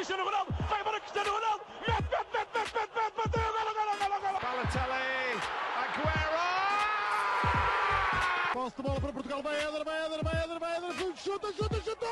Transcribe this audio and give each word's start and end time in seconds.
Cristiano 0.00 0.24
Ronaldo, 0.24 0.50
vai 0.66 0.80
embora 0.80 0.98
Cristiano 0.98 1.30
Ronaldo, 1.30 1.62
mete, 1.86 1.92
mete, 1.92 2.24
mete, 2.32 2.48
mete, 2.56 2.72
mete, 2.72 2.88
mete, 2.96 3.16
bateu, 3.18 3.52
golo, 3.52 3.72
golo, 3.76 3.92
golo, 4.00 4.16
golo. 4.22 4.38
Balotelli, 4.40 5.36
Aguero! 5.76 6.40
Posse 8.54 8.76
de 8.76 8.82
bola 8.82 8.98
para 8.98 9.12
Portugal, 9.12 9.42
vai 9.42 9.56
Éder, 9.60 9.84
vai 9.84 10.06
Éder, 10.06 10.24
vai 10.24 10.42
Éder, 10.42 10.58
vai 10.58 10.76
Éder, 10.78 11.16
chuta, 11.16 11.52
chuta, 11.52 11.76
chuta! 11.82 12.06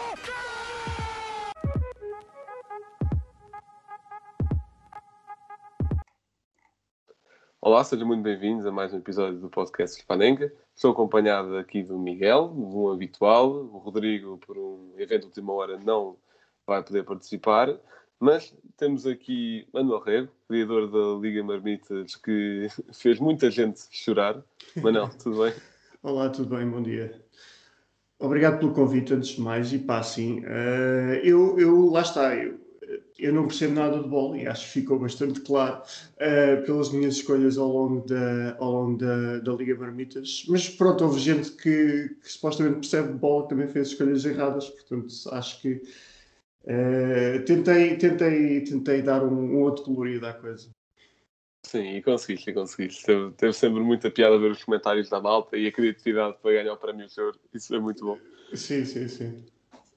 Olá, 7.62 7.82
sejam 7.84 8.06
muito 8.06 8.22
bem-vindos 8.22 8.66
a 8.66 8.70
mais 8.70 8.92
um 8.92 8.98
episódio 8.98 9.38
do 9.40 9.48
podcast 9.48 9.96
Hispanenca. 9.96 10.52
Estou 10.76 10.92
acompanhado 10.92 11.56
aqui 11.56 11.82
do 11.82 11.98
Miguel, 11.98 12.48
de 12.54 12.76
um 12.76 12.92
habitual. 12.92 13.48
O 13.50 13.78
Rodrigo, 13.78 14.36
por 14.46 14.58
um 14.58 14.92
evento 14.98 15.20
de 15.20 15.26
última 15.28 15.54
hora, 15.54 15.78
não 15.78 16.18
vai 16.68 16.82
poder 16.82 17.04
participar. 17.04 17.74
Mas 18.20 18.54
temos 18.76 19.06
aqui 19.06 19.66
Manuel 19.72 20.00
Rego, 20.00 20.28
criador 20.46 20.90
da 20.90 21.20
Liga 21.20 21.42
Marmitas, 21.42 22.14
que 22.16 22.68
fez 22.92 23.18
muita 23.18 23.50
gente 23.50 23.80
chorar. 23.90 24.42
Manuel, 24.76 25.08
tudo 25.22 25.42
bem? 25.42 25.54
Olá, 26.02 26.28
tudo 26.28 26.56
bem? 26.56 26.68
Bom 26.68 26.82
dia. 26.82 27.24
Obrigado 28.20 28.58
pelo 28.58 28.72
convite, 28.72 29.14
antes 29.14 29.30
de 29.30 29.40
mais. 29.40 29.72
E 29.72 29.78
pá, 29.78 30.02
sim, 30.02 30.42
eh, 30.44 31.20
eu, 31.22 31.58
eu, 31.58 31.88
lá 31.88 32.02
está, 32.02 32.34
eu, 32.34 32.58
eu 33.16 33.32
não 33.32 33.46
percebo 33.46 33.74
nada 33.74 34.02
de 34.02 34.08
bola 34.08 34.36
e 34.36 34.46
acho 34.46 34.66
que 34.66 34.80
ficou 34.80 34.98
bastante 34.98 35.40
claro 35.40 35.82
eh, 36.18 36.56
pelas 36.56 36.90
minhas 36.90 37.14
escolhas 37.14 37.56
ao 37.56 37.68
longo 37.68 38.06
da, 38.06 38.56
ao 38.58 38.72
longo 38.72 38.98
da, 38.98 39.38
da 39.38 39.52
Liga 39.52 39.76
Marmitas. 39.76 40.44
Mas 40.48 40.68
pronto, 40.68 41.04
houve 41.04 41.20
gente 41.20 41.52
que, 41.52 42.16
que 42.20 42.32
supostamente 42.32 42.80
percebe 42.80 43.12
de 43.12 43.18
bola 43.18 43.44
que 43.44 43.50
também 43.50 43.68
fez 43.68 43.88
escolhas 43.88 44.24
erradas, 44.24 44.68
portanto, 44.68 45.14
acho 45.30 45.62
que 45.62 45.82
eh, 46.68 47.38
tentei, 47.46 47.96
tentei, 47.96 48.60
tentei 48.60 49.00
dar 49.00 49.24
um, 49.24 49.56
um 49.56 49.62
outro 49.62 49.84
colorido 49.84 50.26
à 50.26 50.34
coisa. 50.34 50.70
Sim, 51.64 51.96
e 51.96 52.02
conseguiste, 52.02 52.50
e 52.50 52.54
conseguiste. 52.54 53.06
Teve, 53.06 53.32
teve 53.32 53.52
sempre 53.54 53.80
muita 53.80 54.10
piada 54.10 54.38
ver 54.38 54.50
os 54.50 54.62
comentários 54.62 55.08
da 55.08 55.20
malta 55.20 55.56
e 55.56 55.66
a 55.66 55.72
criatividade 55.72 56.36
para 56.42 56.52
ganhar 56.52 56.72
o 56.74 56.76
prémio 56.76 57.08
Choro. 57.08 57.38
Isso 57.52 57.74
é 57.74 57.80
muito 57.80 58.04
bom. 58.04 58.18
Sim, 58.54 58.84
sim, 58.84 59.08
sim. 59.08 59.44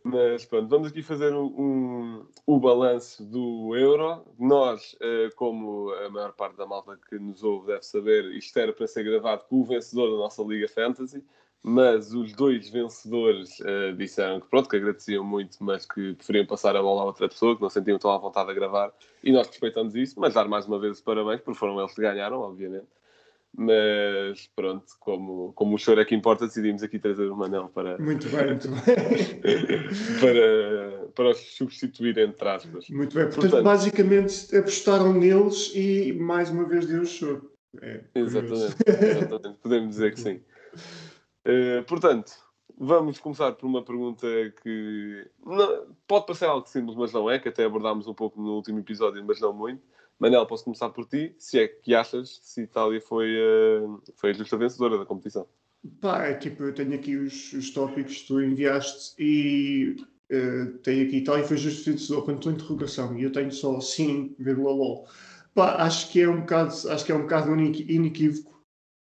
Mas 0.04 0.46
pronto, 0.46 0.68
vamos 0.68 0.88
aqui 0.88 1.04
fazer 1.04 1.34
um, 1.34 1.46
um, 1.46 2.28
o 2.48 2.60
balanço 2.60 3.24
do 3.24 3.76
Euro. 3.76 4.26
Nós, 4.40 4.96
eh, 5.00 5.30
como 5.36 5.92
a 5.92 6.10
maior 6.10 6.34
parte 6.34 6.58
da 6.58 6.66
malta 6.66 6.98
que 7.08 7.20
nos 7.20 7.44
ouve 7.44 7.68
deve 7.68 7.84
saber, 7.84 8.26
isto 8.34 8.58
era 8.58 8.74
para 8.74 8.88
ser 8.88 9.04
gravado 9.04 9.44
com 9.48 9.62
o 9.62 9.66
vencedor 9.66 10.10
da 10.10 10.18
nossa 10.18 10.42
Liga 10.42 10.68
Fantasy, 10.68 11.24
mas 11.64 12.14
os 12.14 12.34
dois 12.34 12.70
vencedores 12.70 13.60
eh, 13.62 13.92
disseram 13.94 14.40
que 14.40 14.48
pronto, 14.48 14.68
que 14.70 14.76
agradeciam 14.78 15.24
muito, 15.24 15.58
mas 15.62 15.86
que 15.86 16.14
preferiam 16.16 16.46
passar 16.46 16.76
a 16.76 16.82
bola 16.82 17.02
a 17.04 17.06
outra 17.06 17.30
pessoa, 17.30 17.56
que 17.56 17.62
não 17.62 17.70
sentiam 17.70 18.00
tão 18.00 18.12
à 18.12 18.18
vontade 18.18 18.50
a 18.50 18.54
gravar, 18.54 18.92
e 19.24 19.32
nós 19.32 19.48
respeitamos 19.48 19.96
isso, 19.96 20.20
mas 20.20 20.34
dar 20.34 20.48
mais 20.48 20.66
uma 20.66 20.80
vez 20.80 20.94
os 20.98 21.02
parabéns, 21.02 21.40
porque 21.42 21.60
foram 21.60 21.80
eles 21.80 21.94
que 21.94 22.02
ganharam, 22.02 22.40
obviamente. 22.42 22.88
Mas 23.54 24.48
pronto, 24.56 24.86
como, 25.00 25.52
como 25.54 25.76
o 25.76 25.78
choro 25.78 26.00
é 26.00 26.06
que 26.06 26.16
importa, 26.16 26.48
decidimos 26.48 26.82
aqui 26.84 26.98
trazer 26.98 27.30
o 27.30 27.36
Manel 27.36 27.68
para, 27.68 27.98
Muito 27.98 28.30
bem, 28.30 28.48
muito 28.48 28.70
bem. 28.72 30.20
para, 30.22 31.08
para 31.14 31.30
os 31.32 31.38
substituir, 31.58 32.18
entre 32.18 32.48
aspas. 32.48 32.88
Muito 32.90 33.14
bem. 33.14 33.26
Portanto, 33.26 33.42
Portanto- 33.42 33.64
basicamente 33.64 34.56
apostaram 34.56 35.14
neles 35.14 35.72
e 35.76 36.14
mais 36.14 36.50
uma 36.50 36.64
vez 36.66 36.88
deu 36.88 37.02
o 37.02 37.06
choro. 37.06 37.52
É. 37.82 38.02
Exatamente, 38.16 38.76
exatamente, 38.88 39.60
podemos 39.62 39.90
dizer 39.90 40.14
que 40.14 40.20
sim. 40.22 40.42
Eh, 41.46 41.82
portanto, 41.84 42.32
vamos 42.78 43.20
começar 43.20 43.52
por 43.54 43.66
uma 43.66 43.84
pergunta 43.84 44.28
que 44.62 45.28
não- 45.46 45.96
pode 46.08 46.26
parecer 46.26 46.46
algo 46.46 46.68
simples, 46.68 46.96
mas 46.96 47.12
não 47.14 47.30
é, 47.30 47.40
que 47.40 47.50
até 47.50 47.66
abordámos 47.66 48.08
um 48.08 48.14
pouco 48.14 48.42
no 48.42 48.54
último 48.56 48.80
episódio, 48.80 49.24
mas 49.26 49.40
não 49.40 49.54
muito. 49.54 49.82
Manel, 50.20 50.46
posso 50.46 50.64
começar 50.64 50.90
por 50.90 51.08
ti, 51.08 51.34
se 51.40 51.60
é 51.60 51.68
que 51.68 51.96
achas 51.96 52.40
se 52.44 52.62
Itália 52.62 53.02
foi, 53.02 53.36
eh, 53.36 53.82
foi 54.16 54.30
a 54.30 54.34
justa 54.34 54.56
vencedora 54.56 54.98
da 55.00 55.06
competição. 55.06 55.48
Pá, 56.00 56.26
é 56.28 56.36
tipo, 56.36 56.64
eu 56.64 56.74
tenho 56.76 56.94
aqui 56.94 57.16
os, 57.18 57.54
os 57.54 57.72
tópicos 57.72 58.18
que 58.22 58.28
tu 58.28 58.40
enviaste 58.40 59.16
e 59.18 59.96
eh, 60.30 60.66
tenho 60.84 61.08
aqui 61.08 61.18
Itália 61.18 61.44
foi 61.44 61.58
justo 61.58 61.90
vencedor 61.92 62.24
quando 62.24 62.38
estou 62.38 62.52
interrogação 62.54 63.18
e 63.18 63.24
eu 63.24 63.32
tenho 63.32 63.52
só 63.52 63.80
sim, 63.82 64.36
vírgula 64.38 64.72
lol. 64.72 65.08
Pá, 65.56 65.78
acho 65.84 66.12
que 66.12 66.22
é 66.22 66.30
um 66.30 66.42
bocado, 66.42 66.70
acho 66.90 67.04
que 67.04 67.12
é 67.12 67.16
um 67.16 67.24
bocado 67.24 67.60
inequívoco 67.60 68.51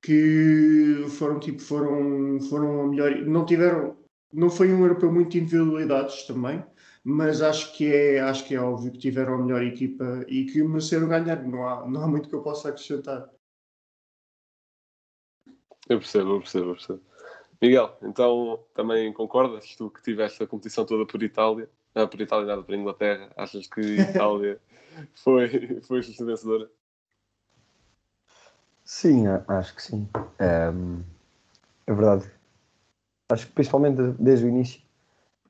que 0.05 1.07
foram 1.19 1.41
tipo, 1.41 1.63
foram, 1.63 2.39
foram 2.51 2.83
a 2.83 2.87
melhor, 2.87 3.17
não 3.23 3.47
tiveram, 3.47 3.97
não 4.31 4.51
foi 4.51 4.71
um 4.71 4.83
europeu 4.83 5.11
muito 5.11 5.31
de 5.31 5.39
individualidades 5.39 6.27
também, 6.27 6.63
mas 7.03 7.41
acho 7.41 7.75
que 7.75 7.91
é, 7.91 8.21
acho 8.21 8.47
que 8.47 8.55
é 8.55 8.61
óbvio 8.61 8.93
que 8.93 8.99
tiveram 8.99 9.35
a 9.35 9.39
melhor 9.39 9.63
equipa 9.63 10.23
e 10.29 10.45
que 10.45 10.63
mereceram 10.63 11.09
ganhar, 11.09 11.43
não 11.43 11.67
há, 11.67 11.89
não 11.89 12.03
há 12.03 12.07
muito 12.07 12.29
que 12.29 12.35
eu 12.35 12.43
possa 12.43 12.69
acrescentar. 12.69 13.31
Eu 15.89 15.99
percebo, 15.99 16.33
eu 16.33 16.41
percebo, 16.41 16.67
eu 16.67 16.75
percebo. 16.75 17.03
Miguel, 17.63 17.99
então 18.03 18.63
também 18.75 19.11
concordas? 19.11 19.75
Tu 19.75 19.89
que 19.89 20.03
tiveste 20.03 20.43
a 20.43 20.47
competição 20.47 20.85
toda 20.85 21.07
por 21.07 21.23
Itália, 21.23 21.71
ah, 21.95 22.07
por 22.07 22.21
Itália 22.21 22.47
nada, 22.47 22.63
por 22.63 22.75
Inglaterra, 22.75 23.33
achas 23.39 23.67
que 23.67 23.81
Itália 24.13 24.61
foi, 25.15 25.81
foi 25.81 26.03
vencedora? 26.03 26.71
Sim, 28.85 29.27
acho 29.49 29.75
que 29.75 29.83
sim. 29.83 30.09
Ehm, 30.39 31.03
é 31.87 31.95
verdade. 31.95 32.31
Acho 33.29 33.47
que 33.47 33.53
principalmente 33.53 33.97
de- 33.97 34.13
desde 34.23 34.47
o 34.47 34.49
início 34.49 34.81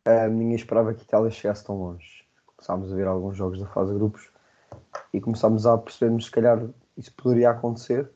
ehm, 0.07 0.31
ninguém 0.35 0.57
esperava 0.57 0.95
que 0.95 1.03
a 1.03 1.05
Itália 1.05 1.31
chegasse 1.31 1.65
tão 1.65 1.77
longe. 1.79 2.25
Começámos 2.47 2.93
a 2.93 2.97
ver 2.97 3.07
alguns 3.09 3.37
jogos 3.37 3.61
da 3.61 3.67
fase 3.69 3.93
de 3.93 3.99
grupos 3.99 4.31
e 5.13 5.21
começámos 5.21 5.67
a 5.67 5.79
percebermos 5.79 6.27
se 6.27 6.33
calhar 6.33 6.61
isso 6.99 7.13
poderia 7.15 7.51
acontecer. 7.51 8.11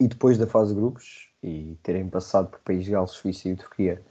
E 0.00 0.08
depois 0.08 0.36
da 0.36 0.48
fase 0.48 0.74
de 0.74 0.80
grupos 0.80 1.30
e 1.42 1.78
terem 1.84 2.08
passado 2.10 2.48
por 2.48 2.58
País 2.60 2.84
de 2.84 2.90
Gales, 2.90 3.12
Suíça 3.12 3.48
e 3.48 3.54
Turquia, 3.56 4.02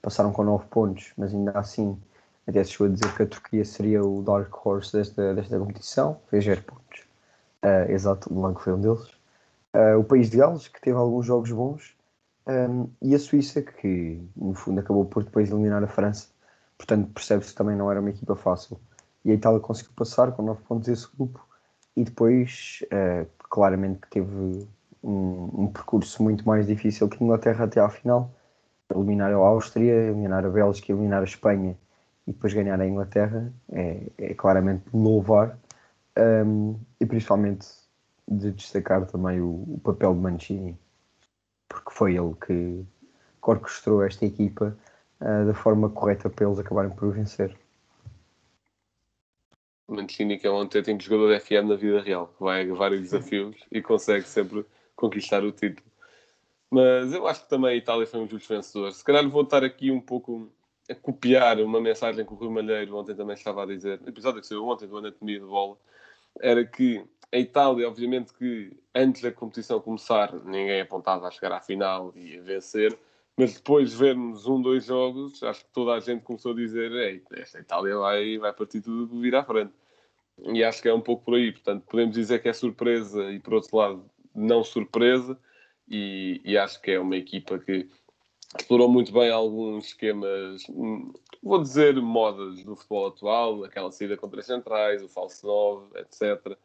passaram 0.00 0.32
com 0.32 0.44
9 0.44 0.66
pontos, 0.66 1.12
mas 1.16 1.34
ainda 1.34 1.50
assim 1.58 2.00
até 2.46 2.62
se 2.62 2.70
chegou 2.70 2.86
a 2.86 2.90
dizer 2.90 3.12
que 3.16 3.22
a 3.24 3.26
Turquia 3.26 3.64
seria 3.64 4.04
o 4.04 4.22
dark 4.22 4.64
horse 4.64 4.92
desta, 4.92 5.34
desta 5.34 5.58
competição, 5.58 6.20
fez 6.30 6.44
0 6.44 6.62
pontos. 6.62 7.07
Uh, 7.64 7.90
exato, 7.90 8.32
o 8.32 8.34
Blanco 8.34 8.60
foi 8.60 8.72
um 8.72 8.80
deles. 8.80 9.08
Uh, 9.74 9.98
o 9.98 10.04
país 10.04 10.30
de 10.30 10.38
Gales, 10.38 10.68
que 10.68 10.80
teve 10.80 10.96
alguns 10.96 11.26
jogos 11.26 11.50
bons, 11.50 11.96
um, 12.46 12.88
e 13.02 13.14
a 13.14 13.18
Suíça, 13.18 13.60
que 13.60 14.22
no 14.34 14.54
fundo 14.54 14.80
acabou 14.80 15.04
por 15.04 15.22
depois 15.22 15.50
eliminar 15.50 15.84
a 15.84 15.86
França. 15.86 16.28
Portanto, 16.78 17.10
percebe-se 17.12 17.50
que 17.50 17.56
também 17.56 17.76
não 17.76 17.90
era 17.90 18.00
uma 18.00 18.10
equipa 18.10 18.34
fácil. 18.34 18.80
E 19.24 19.30
a 19.30 19.34
Itália 19.34 19.60
conseguiu 19.60 19.92
passar 19.94 20.32
com 20.32 20.42
9 20.42 20.62
pontos 20.62 20.88
esse 20.88 21.06
grupo, 21.14 21.46
e 21.94 22.04
depois, 22.04 22.82
uh, 22.84 23.26
claramente, 23.50 24.00
que 24.00 24.08
teve 24.08 24.66
um, 25.02 25.64
um 25.64 25.66
percurso 25.66 26.22
muito 26.22 26.46
mais 26.46 26.66
difícil 26.66 27.08
que 27.08 27.22
a 27.22 27.24
Inglaterra 27.24 27.64
até 27.64 27.80
à 27.80 27.88
final. 27.88 28.30
Eliminar 28.94 29.32
a 29.32 29.36
Áustria, 29.36 29.92
eliminar 29.92 30.46
a 30.46 30.48
Bélgica, 30.48 30.92
eliminar 30.92 31.20
a 31.20 31.24
Espanha 31.24 31.76
e 32.26 32.32
depois 32.32 32.54
ganhar 32.54 32.80
a 32.80 32.86
Inglaterra 32.86 33.52
é, 33.72 34.02
é 34.16 34.34
claramente 34.34 34.84
louvar. 34.92 35.58
Um, 36.18 36.78
e 37.00 37.06
principalmente 37.06 37.68
de 38.26 38.50
destacar 38.50 39.06
também 39.06 39.40
o, 39.40 39.64
o 39.68 39.80
papel 39.82 40.14
de 40.14 40.20
Mancini, 40.20 40.78
porque 41.68 41.90
foi 41.92 42.16
ele 42.16 42.34
que 42.44 42.84
orquestrou 43.40 44.02
esta 44.02 44.26
equipa 44.26 44.76
uh, 45.20 45.46
da 45.46 45.54
forma 45.54 45.88
correta 45.88 46.28
para 46.28 46.46
eles 46.46 46.58
acabarem 46.58 46.90
por 46.90 47.12
vencer. 47.12 47.56
Mancini, 49.88 50.38
que 50.38 50.46
é 50.46 50.50
um 50.50 50.56
autêntico 50.56 51.00
jogador 51.00 51.32
de 51.32 51.40
FM 51.40 51.68
na 51.68 51.74
vida 51.74 52.02
real, 52.02 52.34
vai 52.38 52.68
a 52.68 52.74
vários 52.74 53.00
desafios 53.00 53.56
e 53.72 53.80
consegue 53.80 54.28
sempre 54.28 54.66
conquistar 54.94 55.42
o 55.42 55.50
título. 55.50 55.88
Mas 56.70 57.14
eu 57.14 57.26
acho 57.26 57.44
que 57.44 57.48
também 57.48 57.70
a 57.70 57.76
Itália 57.76 58.06
foi 58.06 58.20
um 58.20 58.28
justo 58.28 58.52
vencedor. 58.52 58.92
Se 58.92 59.02
calhar 59.02 59.26
vou 59.30 59.42
estar 59.42 59.64
aqui 59.64 59.90
um 59.90 60.00
pouco 60.00 60.52
a 60.90 60.94
copiar 60.94 61.58
uma 61.60 61.80
mensagem 61.80 62.24
que 62.24 62.32
o 62.32 62.36
Rui 62.36 62.50
Malheiro 62.50 62.94
ontem 62.96 63.14
também 63.14 63.34
estava 63.34 63.62
a 63.62 63.66
dizer, 63.66 63.98
no 64.02 64.08
episódio 64.08 64.42
que 64.42 64.46
saiu 64.46 64.66
ontem 64.66 64.86
do 64.86 64.98
Anatomia 64.98 65.40
de 65.40 65.46
Bola, 65.46 65.78
era 66.40 66.64
que 66.64 67.04
a 67.32 67.38
Itália, 67.38 67.88
obviamente 67.88 68.32
que 68.32 68.72
antes 68.94 69.22
da 69.22 69.30
competição 69.30 69.80
começar, 69.80 70.32
ninguém 70.44 70.80
apontava 70.80 71.28
a 71.28 71.30
chegar 71.30 71.52
à 71.52 71.60
final 71.60 72.12
e 72.16 72.38
a 72.38 72.42
vencer, 72.42 72.98
mas 73.36 73.54
depois 73.54 73.90
de 73.90 73.96
vermos 73.96 74.46
um, 74.46 74.60
dois 74.60 74.86
jogos, 74.86 75.42
acho 75.42 75.64
que 75.64 75.72
toda 75.72 75.92
a 75.92 76.00
gente 76.00 76.22
começou 76.22 76.52
a 76.52 76.56
dizer 76.56 76.90
Ei, 76.90 77.22
esta 77.32 77.60
Itália 77.60 77.96
vai, 77.96 78.38
vai 78.38 78.52
partir 78.52 78.80
tudo 78.80 79.20
vir 79.20 79.34
à 79.36 79.44
frente. 79.44 79.72
E 80.42 80.64
acho 80.64 80.82
que 80.82 80.88
é 80.88 80.94
um 80.94 81.00
pouco 81.00 81.24
por 81.24 81.34
aí. 81.34 81.52
Portanto, 81.52 81.84
podemos 81.88 82.14
dizer 82.14 82.40
que 82.40 82.48
é 82.48 82.52
surpresa 82.52 83.30
e, 83.30 83.38
por 83.38 83.54
outro 83.54 83.76
lado, 83.76 84.10
não 84.34 84.64
surpresa. 84.64 85.38
E, 85.88 86.40
e 86.44 86.58
acho 86.58 86.80
que 86.82 86.90
é 86.90 87.00
uma 87.00 87.16
equipa 87.16 87.58
que 87.58 87.88
explorou 88.56 88.88
muito 88.88 89.12
bem 89.12 89.30
alguns 89.30 89.86
esquemas, 89.86 90.62
hum, 90.70 91.12
vou 91.42 91.60
dizer, 91.60 92.00
modas 92.00 92.62
do 92.64 92.76
futebol 92.76 93.08
atual, 93.08 93.64
aquela 93.64 93.90
saída 93.92 94.16
com 94.16 94.28
três 94.28 94.46
centrais, 94.46 95.02
o 95.02 95.08
falso 95.08 95.46
9, 95.46 95.98
etc. 96.00 96.56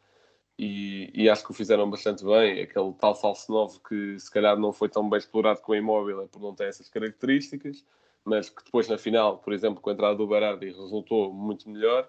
E, 0.58 1.10
e 1.14 1.28
acho 1.28 1.44
que 1.44 1.50
o 1.50 1.54
fizeram 1.54 1.90
bastante 1.90 2.24
bem. 2.24 2.62
Aquele 2.62 2.92
tal 2.94 3.14
falso 3.14 3.50
9 3.50 3.80
que 3.88 4.18
se 4.18 4.30
calhar 4.30 4.58
não 4.58 4.72
foi 4.72 4.88
tão 4.88 5.08
bem 5.08 5.18
explorado 5.18 5.60
com 5.60 5.72
o 5.72 5.76
imóvel 5.76 6.22
é 6.22 6.26
por 6.26 6.40
não 6.40 6.54
ter 6.54 6.68
essas 6.68 6.88
características. 6.88 7.84
mas 8.24 8.48
que 8.48 8.64
depois 8.64 8.88
na 8.88 8.98
final, 8.98 9.38
por 9.38 9.52
exemplo, 9.52 9.80
com 9.80 9.90
a 9.90 9.92
entrada 9.92 10.16
do 10.16 10.26
Berardi 10.26 10.66
resultou 10.66 11.32
muito 11.32 11.68
melhor. 11.68 12.08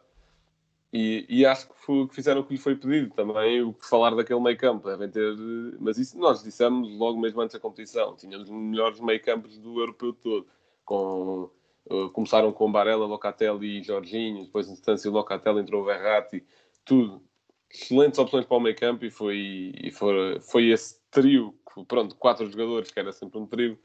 E, 0.97 1.25
e, 1.27 1.45
acho 1.45 1.67
que, 1.67 1.73
foi, 1.75 2.07
que 2.07 2.15
fizeram 2.15 2.39
o 2.39 2.45
que 2.45 2.53
lhe 2.53 2.59
foi 2.59 2.73
pedido 2.73 3.13
também, 3.13 3.61
o 3.61 3.73
que 3.73 3.85
falar 3.85 4.15
daquele 4.15 4.39
meio 4.39 4.57
campo. 4.57 4.87
Devem 4.87 5.09
ter, 5.09 5.35
mas 5.77 5.97
isso 5.97 6.17
nós 6.17 6.41
dissemos 6.41 6.89
logo 6.97 7.19
mesmo 7.19 7.41
antes 7.41 7.53
da 7.53 7.59
competição. 7.59 8.15
Tínhamos 8.15 8.49
os 8.49 8.55
melhores 8.55 9.01
meio 9.01 9.21
campos 9.21 9.57
do 9.57 9.77
europeu 9.77 10.13
todo. 10.13 10.47
Com, 10.85 11.49
uh, 11.91 12.09
começaram 12.11 12.53
com 12.53 12.71
Barella, 12.71 13.05
Locatelli 13.05 13.81
e 13.81 13.83
Jorginho, 13.83 14.45
depois, 14.45 14.69
em 14.69 14.71
instância, 14.71 15.11
Locatelli 15.11 15.59
entrou 15.59 15.81
o 15.81 15.85
Verratti, 15.85 16.45
tudo. 16.85 17.21
Excelentes 17.69 18.17
opções 18.17 18.45
para 18.45 18.55
o 18.55 18.61
meio 18.61 18.75
campo 18.77 19.03
e 19.03 19.11
foi, 19.11 19.73
e 19.83 19.91
foi, 19.91 20.39
foi 20.39 20.69
esse 20.69 20.97
trio, 21.11 21.53
pronto, 21.89 22.15
quatro 22.15 22.49
jogadores, 22.49 22.89
que 22.89 22.99
era 22.99 23.11
sempre 23.11 23.37
um 23.37 23.45
trio, 23.45 23.77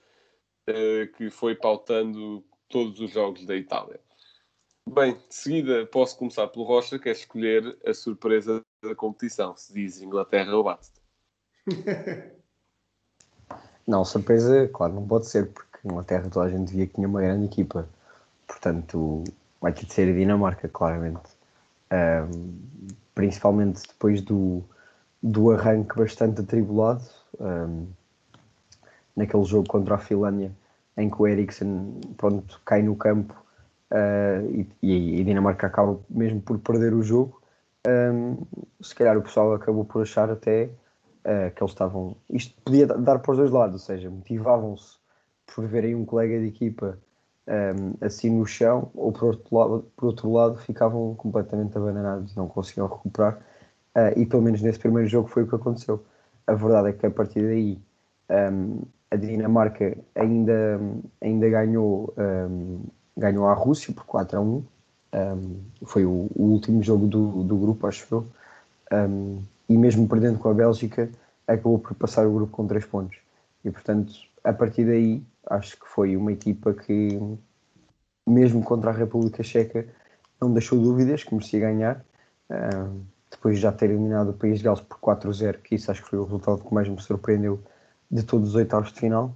uh, 0.69 1.13
que 1.17 1.29
foi 1.29 1.57
pautando 1.57 2.45
todos 2.69 3.01
os 3.01 3.11
jogos 3.11 3.45
da 3.45 3.57
Itália. 3.57 3.99
Bem, 4.93 5.13
de 5.29 5.35
seguida 5.37 5.87
posso 5.87 6.19
começar 6.19 6.49
pelo 6.49 6.65
Rocha, 6.65 6.99
que 6.99 7.09
é 7.09 7.13
escolher 7.13 7.79
a 7.87 7.95
surpresa 7.95 8.61
da 8.83 8.93
competição. 8.93 9.57
Se 9.57 9.73
diz 9.73 10.03
Inglaterra 10.03 10.53
ou 10.53 10.65
bate 10.65 10.91
Não, 13.87 14.05
surpresa, 14.05 14.69
claro, 14.73 14.95
não 14.95 15.07
pode 15.07 15.29
ser, 15.29 15.47
porque 15.53 15.79
Inglaterra 15.85 16.29
toda 16.29 16.47
a 16.47 16.51
gente 16.51 16.73
via 16.73 16.89
que 16.89 16.95
tinha 16.95 17.07
uma 17.07 17.21
grande 17.21 17.45
equipa. 17.45 17.89
Portanto, 18.49 19.23
vai 19.61 19.73
ter 19.73 19.87
de 19.87 19.93
ser 19.93 20.09
a 20.09 20.13
Dinamarca, 20.13 20.69
claramente. 20.69 21.31
Um, 21.93 22.59
principalmente 23.15 23.83
depois 23.87 24.21
do, 24.23 24.65
do 25.23 25.53
arranque 25.53 25.97
bastante 25.97 26.41
atribulado, 26.41 27.05
um, 27.39 27.87
naquele 29.15 29.45
jogo 29.45 29.69
contra 29.69 29.95
a 29.95 29.99
Finlândia, 29.99 30.51
em 30.97 31.09
que 31.09 31.23
o 31.23 31.29
Eriksen 31.29 32.01
pronto, 32.17 32.61
cai 32.65 32.83
no 32.83 32.97
campo 32.97 33.41
uh, 33.93 34.67
e, 34.83 35.19
e, 35.19 35.21
a 35.21 35.25
Dinamarca 35.25 35.67
acaba 35.67 35.99
mesmo 36.09 36.41
por 36.41 36.59
perder 36.59 36.95
o 36.95 37.03
jogo. 37.03 37.41
Um, 37.87 38.37
se 38.81 38.95
calhar 38.95 39.17
o 39.17 39.23
pessoal 39.23 39.55
acabou 39.55 39.85
por 39.85 40.03
achar 40.03 40.31
até 40.31 40.71
uh, 41.25 41.51
que 41.55 41.63
eles 41.63 41.73
estavam. 41.73 42.17
Isto 42.29 42.61
podia 42.63 42.87
dar 42.87 43.19
para 43.19 43.33
os 43.33 43.39
dois 43.39 43.51
lados, 43.51 43.75
ou 43.75 43.79
seja, 43.81 44.11
motivavam-se 44.11 44.99
por 45.55 45.67
verem 45.67 45.95
um 45.95 46.05
colega 46.05 46.39
de 46.39 46.47
equipa 46.47 46.99
um, 47.49 47.95
assim 48.05 48.31
no 48.31 48.47
chão, 48.47 48.91
ou 48.95 49.13
por 49.13 49.25
outro, 49.29 49.57
lado, 49.57 49.93
por 49.97 50.07
outro 50.07 50.33
lado 50.33 50.59
ficavam 50.59 51.15
completamente 51.15 51.77
abandonados, 51.77 52.35
não 52.37 52.49
conseguiam 52.49 52.87
recuperar. 52.87 53.39
Uh, 53.97 54.19
e 54.19 54.25
pelo 54.27 54.43
menos 54.43 54.63
nesse 54.63 54.79
primeiro 54.79 55.09
jogo 55.09 55.29
foi 55.29 55.43
o 55.43 55.49
que 55.49 55.55
aconteceu. 55.55 56.05
A 56.47 56.55
verdade 56.55 56.91
é 56.91 56.93
que 56.93 57.07
a 57.07 57.11
partir 57.11 57.43
daí 57.43 57.79
um, 58.53 58.83
a 59.11 59.17
Dinamarca 59.17 59.97
ainda, 60.15 60.81
ainda 61.21 61.49
ganhou 61.49 62.15
um, 62.17 62.85
ganhou 63.21 63.47
a 63.47 63.55
Rússia 63.55 63.93
por 63.93 64.05
4 64.07 64.39
a 64.39 64.41
1. 64.41 64.65
Um, 65.13 65.61
foi 65.85 66.05
o, 66.05 66.29
o, 66.35 66.45
último 66.45 66.83
jogo 66.83 67.07
do, 67.07 67.43
do 67.43 67.57
grupo, 67.57 67.87
acho 67.87 68.07
eu. 68.11 68.27
Um, 68.93 69.43
e 69.69 69.77
mesmo 69.77 70.09
perdendo 70.09 70.39
com 70.39 70.49
a 70.49 70.55
Bélgica, 70.55 71.09
acabou 71.47 71.79
por 71.79 71.95
passar 71.95 72.27
o 72.27 72.33
grupo 72.33 72.53
com 72.53 72.67
3 72.67 72.85
pontos. 72.87 73.19
E 73.65 73.71
portanto, 73.71 74.13
a 74.43 74.53
partir 74.53 74.85
daí, 74.87 75.23
acho 75.49 75.79
que 75.79 75.87
foi 75.87 76.17
uma 76.17 76.33
equipa 76.33 76.73
que, 76.73 77.21
mesmo 78.27 78.63
contra 78.63 78.91
a 78.91 78.95
República 78.95 79.43
Checa, 79.43 79.87
não 80.41 80.53
deixou 80.53 80.79
dúvidas 80.81 81.23
que 81.23 81.35
merecia 81.35 81.61
ganhar. 81.61 82.05
Um, 82.51 83.03
depois 83.31 83.57
de 83.57 83.63
já 83.63 83.71
ter 83.71 83.91
eliminado 83.91 84.31
o 84.31 84.33
País 84.33 84.59
de 84.59 84.65
Gales 84.65 84.81
por 84.81 84.99
4-0, 84.99 85.59
que 85.63 85.77
isso 85.77 85.91
acho 85.91 86.03
que 86.03 86.11
foi 86.11 86.19
o 86.19 86.25
resultado 86.25 86.65
que 86.65 86.75
mais 86.75 86.89
me 86.89 87.01
surpreendeu 87.01 87.61
de 88.11 88.25
todos 88.25 88.51
os 88.51 88.55
oitavos 88.57 88.93
de 88.93 88.99
final. 88.99 89.33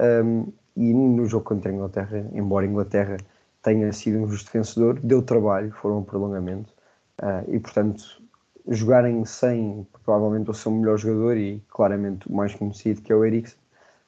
Um, 0.00 0.52
e 0.78 0.94
no 0.94 1.26
jogo 1.26 1.44
contra 1.44 1.72
a 1.72 1.74
Inglaterra, 1.74 2.24
embora 2.32 2.64
a 2.64 2.68
Inglaterra 2.68 3.16
tenha 3.62 3.92
sido 3.92 4.18
um 4.18 4.28
justo 4.28 4.50
vencedor, 4.52 5.00
deu 5.00 5.20
trabalho, 5.20 5.72
foram 5.72 5.98
um 5.98 6.04
prolongamento 6.04 6.72
uh, 7.20 7.52
e 7.52 7.58
portanto 7.58 8.22
jogarem 8.68 9.24
sem 9.24 9.84
provavelmente 10.04 10.50
o 10.50 10.54
seu 10.54 10.70
melhor 10.70 10.96
jogador 10.96 11.36
e 11.36 11.60
claramente 11.68 12.28
o 12.28 12.32
mais 12.32 12.54
conhecido 12.54 13.02
que 13.02 13.12
é 13.12 13.16
o 13.16 13.24
Eriksen, 13.24 13.58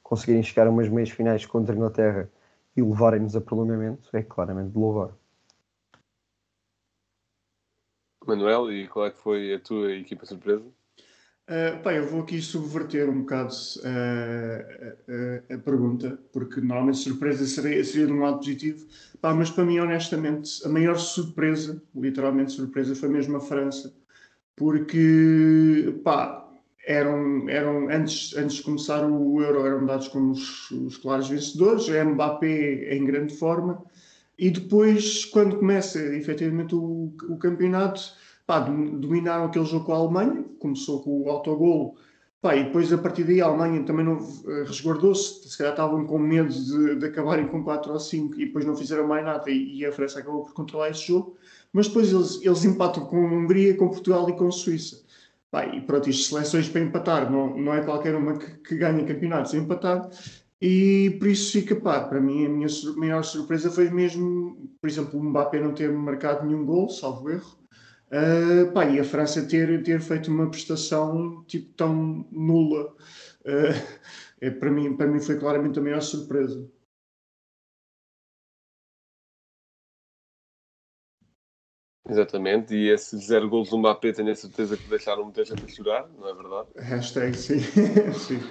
conseguirem 0.01 0.41
chegar 0.41 0.65
a 0.65 0.69
umas 0.69 0.87
meias 0.87 1.09
finais 1.09 1.45
contra 1.45 1.75
a 1.75 1.77
Inglaterra 1.77 2.29
e 2.77 2.81
levarem-nos 2.81 3.35
a 3.35 3.41
prolongamento 3.41 4.07
é 4.13 4.23
claramente 4.23 4.71
de 4.71 4.79
louvar. 4.79 5.09
Manuel, 8.25 8.71
e 8.71 8.87
qual 8.87 9.07
é 9.07 9.11
que 9.11 9.17
foi 9.17 9.53
a 9.53 9.59
tua 9.59 9.91
equipa 9.91 10.25
surpresa? 10.25 10.63
Uh, 11.51 11.83
pá, 11.83 11.93
eu 11.93 12.07
vou 12.07 12.21
aqui 12.21 12.41
subverter 12.41 13.09
um 13.09 13.23
bocado 13.23 13.53
uh, 13.79 15.53
a 15.53 15.57
pergunta, 15.57 16.17
porque 16.31 16.61
normalmente 16.61 16.99
surpresa 16.99 17.45
seria, 17.45 17.83
seria 17.83 18.07
de 18.07 18.13
um 18.13 18.21
lado 18.21 18.37
positivo, 18.37 18.87
pá, 19.19 19.33
mas 19.33 19.49
para 19.49 19.65
mim, 19.65 19.77
honestamente, 19.77 20.65
a 20.65 20.69
maior 20.69 20.97
surpresa, 20.97 21.83
literalmente 21.93 22.53
surpresa, 22.53 22.95
foi 22.95 23.09
mesmo 23.09 23.35
a 23.35 23.41
França, 23.41 23.93
porque 24.55 25.93
pá, 26.05 26.49
eram, 26.87 27.49
eram 27.49 27.89
antes, 27.89 28.33
antes 28.37 28.55
de 28.55 28.63
começar 28.63 29.05
o 29.05 29.41
Euro, 29.41 29.65
eram 29.65 29.85
dados 29.85 30.07
como 30.07 30.31
os, 30.31 30.71
os 30.71 30.95
claros 30.95 31.27
vencedores, 31.27 31.89
a 31.89 32.05
Mbappé 32.05 32.95
em 32.95 33.03
grande 33.03 33.35
forma, 33.35 33.83
e 34.39 34.49
depois, 34.49 35.25
quando 35.25 35.57
começa 35.57 35.99
efetivamente 36.15 36.73
o, 36.75 37.13
o 37.27 37.35
campeonato 37.35 38.20
pá, 38.51 38.59
dominaram 38.59 39.45
aquele 39.45 39.63
jogo 39.63 39.85
com 39.85 39.93
a 39.93 39.95
Alemanha, 39.95 40.43
começou 40.59 41.01
com 41.01 41.21
o 41.21 41.29
autogolo, 41.29 41.95
pá, 42.41 42.53
e 42.53 42.65
depois 42.65 42.91
a 42.91 42.97
partir 42.97 43.23
daí 43.23 43.39
a 43.39 43.45
Alemanha 43.45 43.81
também 43.83 44.03
não 44.03 44.17
uh, 44.17 44.65
resguardou-se, 44.65 45.47
se 45.47 45.57
calhar 45.57 45.71
estavam 45.71 46.05
com 46.05 46.19
medo 46.19 46.49
de, 46.49 46.97
de, 46.97 47.05
acabarem 47.05 47.47
com 47.47 47.63
4 47.63 47.93
ou 47.93 47.97
5 47.97 48.35
e 48.35 48.47
depois 48.47 48.65
não 48.65 48.75
fizeram 48.75 49.07
mais 49.07 49.23
nada 49.23 49.49
e, 49.49 49.77
e, 49.77 49.85
a 49.85 49.91
França 49.93 50.19
acabou 50.19 50.43
por 50.43 50.53
controlar 50.53 50.89
esse 50.89 51.07
jogo, 51.07 51.37
mas 51.71 51.87
depois 51.87 52.11
eles, 52.11 52.41
eles 52.43 52.65
empatam 52.65 53.05
com 53.05 53.25
a 53.25 53.31
Hungria, 53.31 53.73
com 53.77 53.87
Portugal 53.87 54.29
e 54.29 54.35
com 54.35 54.47
a 54.47 54.51
Suíça. 54.51 55.01
Pá, 55.49 55.65
e 55.65 55.79
pronto, 55.79 56.09
isto 56.09 56.33
seleções 56.33 56.67
para 56.67 56.81
empatar, 56.81 57.31
não, 57.31 57.57
não 57.57 57.73
é 57.73 57.81
qualquer 57.81 58.15
uma 58.15 58.37
que, 58.37 58.51
que 58.57 58.75
ganha 58.75 59.05
campeonatos, 59.05 59.53
é 59.53 59.57
empatar. 59.59 60.09
E 60.61 61.15
por 61.19 61.29
isso 61.29 61.53
fica, 61.53 61.73
pá, 61.75 62.01
para 62.01 62.19
mim 62.19 62.45
a 62.45 62.49
minha 62.49 62.67
maior 62.97 63.23
surpresa 63.23 63.71
foi 63.71 63.89
mesmo, 63.89 64.69
por 64.81 64.89
exemplo, 64.89 65.17
o 65.17 65.23
Mbappé 65.23 65.61
não 65.61 65.73
ter 65.73 65.89
marcado 65.89 66.45
nenhum 66.45 66.65
gol, 66.65 66.89
salvo 66.89 67.29
erro, 67.29 67.60
Uh, 68.11 68.69
pá, 68.73 68.85
e 68.85 68.99
a 68.99 69.05
França 69.05 69.47
ter, 69.47 69.81
ter 69.83 70.01
feito 70.01 70.29
uma 70.29 70.49
prestação 70.51 71.45
tipo 71.45 71.71
tão 71.75 72.27
nula 72.29 72.93
uh, 73.45 74.01
é, 74.41 74.49
para, 74.49 74.69
mim, 74.69 74.97
para 74.97 75.07
mim 75.07 75.21
foi 75.21 75.39
claramente 75.39 75.79
a 75.79 75.81
maior 75.81 76.01
surpresa. 76.01 76.69
Exatamente, 82.09 82.75
e 82.75 82.89
esses 82.89 83.27
zero 83.27 83.47
gols 83.47 83.69
do 83.69 83.77
Mbappé 83.77 84.11
tenho 84.11 84.31
a 84.31 84.35
certeza 84.35 84.75
que 84.75 84.89
deixaram 84.89 85.23
muita 85.23 85.45
gente 85.45 85.63
a 85.63 85.67
chorar, 85.69 86.09
não 86.09 86.27
é 86.27 86.33
verdade? 86.33 86.67
Hashtag 86.75 87.37
sim. 87.37 87.59
sim. 88.11 88.41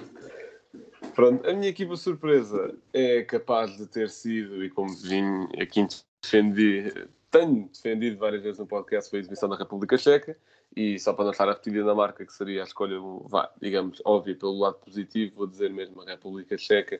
Pronto, 1.13 1.47
a 1.47 1.53
minha 1.53 1.69
equipa 1.69 1.95
surpresa 1.95 2.75
é 2.91 3.21
capaz 3.21 3.77
de 3.77 3.85
ter 3.85 4.09
sido, 4.09 4.63
e 4.63 4.69
como 4.71 4.89
vim 4.97 5.23
aqui 5.61 5.85
defendi 6.23 6.91
tenho 7.31 7.69
defendido 7.69 8.17
várias 8.17 8.43
vezes 8.43 8.59
no 8.59 8.67
podcast 8.67 9.09
foi 9.09 9.19
a 9.19 9.21
exibição 9.21 9.49
da 9.49 9.55
República 9.55 9.97
Checa 9.97 10.37
e 10.75 10.99
só 10.99 11.13
para 11.13 11.23
não 11.23 11.31
estar 11.31 11.47
a 11.47 11.53
repetir 11.53 11.83
na 11.83 11.95
marca 11.95 12.25
que 12.25 12.33
seria 12.33 12.61
a 12.61 12.65
escolha, 12.65 12.97
vá, 13.25 13.49
digamos, 13.61 14.01
óbvia 14.05 14.35
pelo 14.35 14.59
lado 14.59 14.75
positivo, 14.75 15.37
vou 15.37 15.47
dizer 15.47 15.71
mesmo 15.71 16.01
a 16.01 16.05
República 16.05 16.57
Checa 16.57 16.99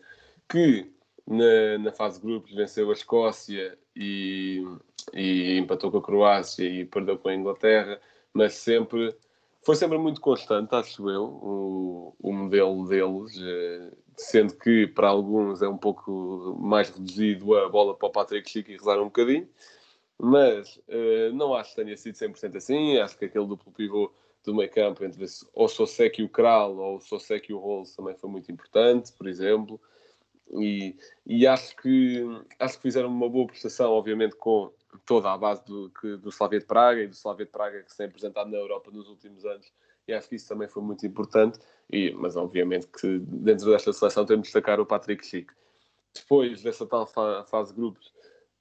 que 0.50 0.90
na, 1.28 1.78
na 1.80 1.92
fase 1.92 2.20
de 2.20 2.26
grupos 2.26 2.54
venceu 2.54 2.90
a 2.90 2.94
Escócia 2.94 3.78
e, 3.96 4.66
e 5.14 5.58
empatou 5.58 5.92
com 5.92 5.98
a 5.98 6.02
Croácia 6.02 6.64
e 6.64 6.86
perdeu 6.86 7.18
com 7.18 7.30
a 7.30 7.36
Inglaterra, 7.36 8.00
mas 8.34 8.54
sempre 8.54 9.16
foi 9.64 9.76
sempre 9.76 9.98
muito 9.98 10.20
constante, 10.20 10.74
acho 10.74 11.08
eu, 11.10 11.24
o, 11.24 12.16
o 12.20 12.34
modelo 12.34 12.88
deles, 12.88 13.38
eh, 13.40 13.92
sendo 14.18 14.56
que 14.56 14.88
para 14.88 15.10
alguns 15.10 15.62
é 15.62 15.68
um 15.68 15.78
pouco 15.78 16.58
mais 16.60 16.90
reduzido 16.90 17.56
a 17.56 17.70
bola 17.70 17.96
para 17.96 18.08
o 18.08 18.12
Patrick 18.12 18.50
Chico 18.50 18.72
e 18.72 18.78
rezar 18.78 19.00
um 19.00 19.06
bocadinho, 19.06 19.48
mas 20.24 20.78
uh, 20.88 21.34
não 21.34 21.56
acho 21.56 21.72
que 21.72 21.84
tenha 21.84 21.98
sido 21.98 22.13
100% 22.13 22.56
assim. 22.56 22.98
Acho 23.00 23.18
que 23.18 23.25
aquele 23.25 23.48
duplo 23.48 23.72
pivô 23.72 24.13
do 24.44 24.54
meio 24.54 24.70
campo 24.70 25.04
entre 25.04 25.25
o 25.56 25.68
Sosek 25.68 26.22
e 26.22 26.24
o 26.24 26.30
Kral 26.30 26.78
ou 26.78 26.98
o 26.98 27.01
Sosek 27.01 27.51
e 27.51 27.56
o 27.56 27.58
Rolls 27.58 27.96
também 27.96 28.16
foi 28.16 28.30
muito 28.30 28.51
importante, 28.51 29.12
por 29.13 29.28
exemplo. 29.28 29.82
E, 30.51 30.96
e, 31.25 31.48
acho, 31.48 31.75
que, 31.78 32.24
acho 32.60 32.75
que 32.75 32.84
fizeram 32.84 33.10
uma 33.10 33.28
boa 33.28 33.48
prestação, 33.48 33.92
obviamente, 33.94 34.36
com 34.36 34.72
toda 35.08 35.32
a 35.32 35.38
base 35.38 35.66
do, 35.66 35.90
que, 35.90 36.18
do 36.18 36.30
Slavia 36.30 36.60
de 36.60 36.66
Praga 36.66 37.01
e 37.01 37.08
do 37.08 37.16
Slavia 37.16 37.46
de 37.46 37.51
Praga 37.51 37.82
que 37.82 37.90
se 37.90 37.98
tem 37.98 38.06
apresentado 38.06 38.51
na 38.51 38.58
Europa 38.58 38.92
nos 38.92 39.10
últimos 39.10 39.44
anos. 39.44 39.74
E 40.08 40.13
acho 40.13 40.30
que 40.30 40.36
isso 40.36 40.48
também 40.48 40.68
foi 40.68 40.84
muito 40.84 41.04
importante. 41.04 41.58
E, 41.92 42.12
mas, 42.12 42.36
obviamente, 42.36 42.86
que 42.88 43.18
dentro 43.20 43.72
desta 43.72 43.92
seleção 43.92 44.24
temos 44.24 44.44
de 44.44 44.54
destacar 44.54 44.80
o 44.80 44.86
Patrick 44.86 45.25
Schick. 45.25 45.51
Depois 46.13 46.62
dessa 46.62 46.86
tal 46.86 47.08
fa 47.08 47.44
fase 47.46 47.74
de 47.74 47.80
grupos, 47.80 48.13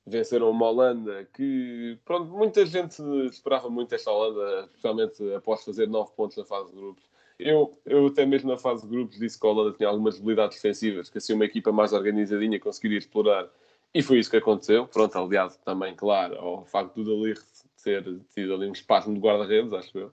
venceram 0.06 0.50
uma 0.50 0.68
Holanda 0.68 1.28
que, 1.34 1.98
pronto, 2.04 2.30
muita 2.30 2.64
gente 2.66 3.00
esperava 3.26 3.68
muito 3.68 3.94
esta 3.94 4.10
Holanda, 4.10 4.64
especialmente 4.66 5.34
após 5.34 5.64
fazer 5.64 5.88
nove 5.88 6.10
pontos 6.16 6.36
na 6.36 6.44
fase 6.44 6.70
de 6.70 6.76
grupos. 6.76 7.04
Eu, 7.38 7.78
eu 7.86 8.06
até 8.06 8.26
mesmo 8.26 8.50
na 8.50 8.58
fase 8.58 8.82
de 8.82 8.88
grupos 8.88 9.18
disse 9.18 9.38
que 9.38 9.46
a 9.46 9.50
Holanda 9.50 9.76
tinha 9.76 9.88
algumas 9.88 10.16
habilidades 10.16 10.56
defensivas, 10.56 11.08
que 11.08 11.18
assim 11.18 11.32
uma 11.32 11.44
equipa 11.44 11.72
mais 11.72 11.92
organizadinha 11.92 12.60
conseguiria 12.60 12.98
explorar 12.98 13.48
e 13.92 14.02
foi 14.02 14.18
isso 14.18 14.30
que 14.30 14.36
aconteceu. 14.36 14.86
Pronto, 14.86 15.16
aliado 15.18 15.54
também, 15.64 15.94
claro, 15.94 16.36
ao 16.38 16.64
facto 16.64 17.02
do 17.02 17.04
Dalirre 17.04 17.40
ter 17.82 18.04
tido 18.34 18.54
ali 18.54 18.68
um 18.68 18.72
espasmo 18.72 19.14
de 19.14 19.20
guarda-redes, 19.20 19.72
acho 19.72 19.98
eu. 19.98 20.12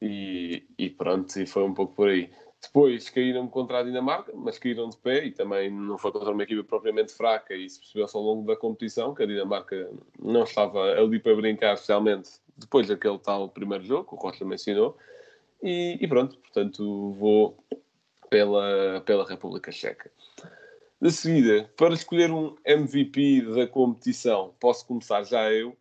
E, 0.00 0.64
e 0.78 0.90
pronto, 0.90 1.34
e 1.40 1.46
foi 1.46 1.62
um 1.62 1.74
pouco 1.74 1.94
por 1.94 2.08
aí. 2.08 2.30
Depois 2.60 3.08
caíram 3.08 3.46
contra 3.46 3.78
a 3.78 3.82
Dinamarca, 3.82 4.32
mas 4.34 4.58
caíram 4.58 4.88
de 4.88 4.96
pé 4.96 5.24
e 5.24 5.32
também 5.32 5.70
não 5.70 5.96
foi 5.96 6.10
contra 6.10 6.30
uma 6.30 6.42
equipa 6.42 6.64
propriamente 6.64 7.12
fraca 7.12 7.54
e 7.54 7.68
se 7.70 7.78
percebeu-se 7.78 8.16
ao 8.16 8.22
longo 8.22 8.46
da 8.46 8.56
competição 8.56 9.14
que 9.14 9.22
a 9.22 9.26
Dinamarca 9.26 9.90
não 10.20 10.42
estava 10.42 10.92
ali 10.92 11.20
para 11.20 11.36
brincar, 11.36 11.74
especialmente 11.74 12.30
depois 12.56 12.88
daquele 12.88 13.18
tal 13.18 13.48
primeiro 13.48 13.84
jogo 13.84 14.08
que 14.08 14.14
o 14.14 14.18
Costa 14.18 14.44
mencionou. 14.44 14.96
E, 15.62 15.98
e 16.00 16.08
pronto, 16.08 16.36
portanto 16.38 17.12
vou 17.12 17.56
pela, 18.28 19.00
pela 19.02 19.28
República 19.28 19.70
Checa. 19.70 20.10
De 21.00 21.12
seguida, 21.12 21.70
para 21.76 21.94
escolher 21.94 22.32
um 22.32 22.56
MVP 22.64 23.42
da 23.54 23.68
competição, 23.68 24.52
posso 24.58 24.84
começar 24.84 25.22
já 25.22 25.50
eu 25.52 25.76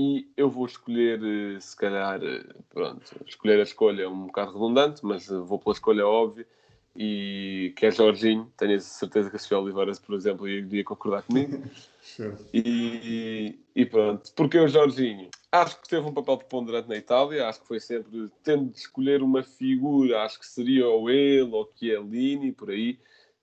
e 0.00 0.30
eu 0.36 0.48
vou 0.48 0.64
escolher, 0.64 1.20
eh, 1.24 1.58
se 1.58 1.76
calhar, 1.76 2.22
eh, 2.22 2.44
pronto, 2.70 3.02
escolher 3.26 3.58
a 3.58 3.64
escolha 3.64 4.04
é 4.04 4.08
um 4.08 4.26
bocado 4.26 4.52
redundante, 4.52 5.04
mas 5.04 5.28
eh, 5.28 5.36
vou 5.38 5.58
pela 5.58 5.72
escolha 5.72 6.06
óbvia 6.06 6.46
e 6.94 7.74
que 7.76 7.84
é 7.84 7.90
Jorginho. 7.90 8.48
Tenho 8.56 8.76
a 8.76 8.80
certeza 8.80 9.28
que 9.28 9.34
a 9.34 9.38
Sofia 9.40 9.58
Oliveira, 9.58 9.90
por 10.06 10.14
exemplo, 10.14 10.46
iria 10.46 10.84
concordar 10.84 11.22
comigo. 11.22 11.64
e, 12.54 13.58
e 13.74 13.86
pronto, 13.86 14.32
porque 14.36 14.56
o 14.56 14.68
Jorginho? 14.68 15.30
Acho 15.50 15.80
que 15.80 15.88
teve 15.88 16.06
um 16.06 16.14
papel 16.14 16.36
preponderante 16.38 16.88
na 16.88 16.96
Itália, 16.96 17.48
acho 17.48 17.62
que 17.62 17.66
foi 17.66 17.80
sempre, 17.80 18.30
tendo 18.44 18.70
de 18.70 18.78
escolher 18.78 19.20
uma 19.20 19.42
figura, 19.42 20.22
acho 20.22 20.38
que 20.38 20.46
seria 20.46 20.86
ou 20.86 21.10
ele 21.10 21.50
ou 21.50 21.68
Chiellini, 21.74 22.52
por 22.52 22.70
aí. 22.70 23.00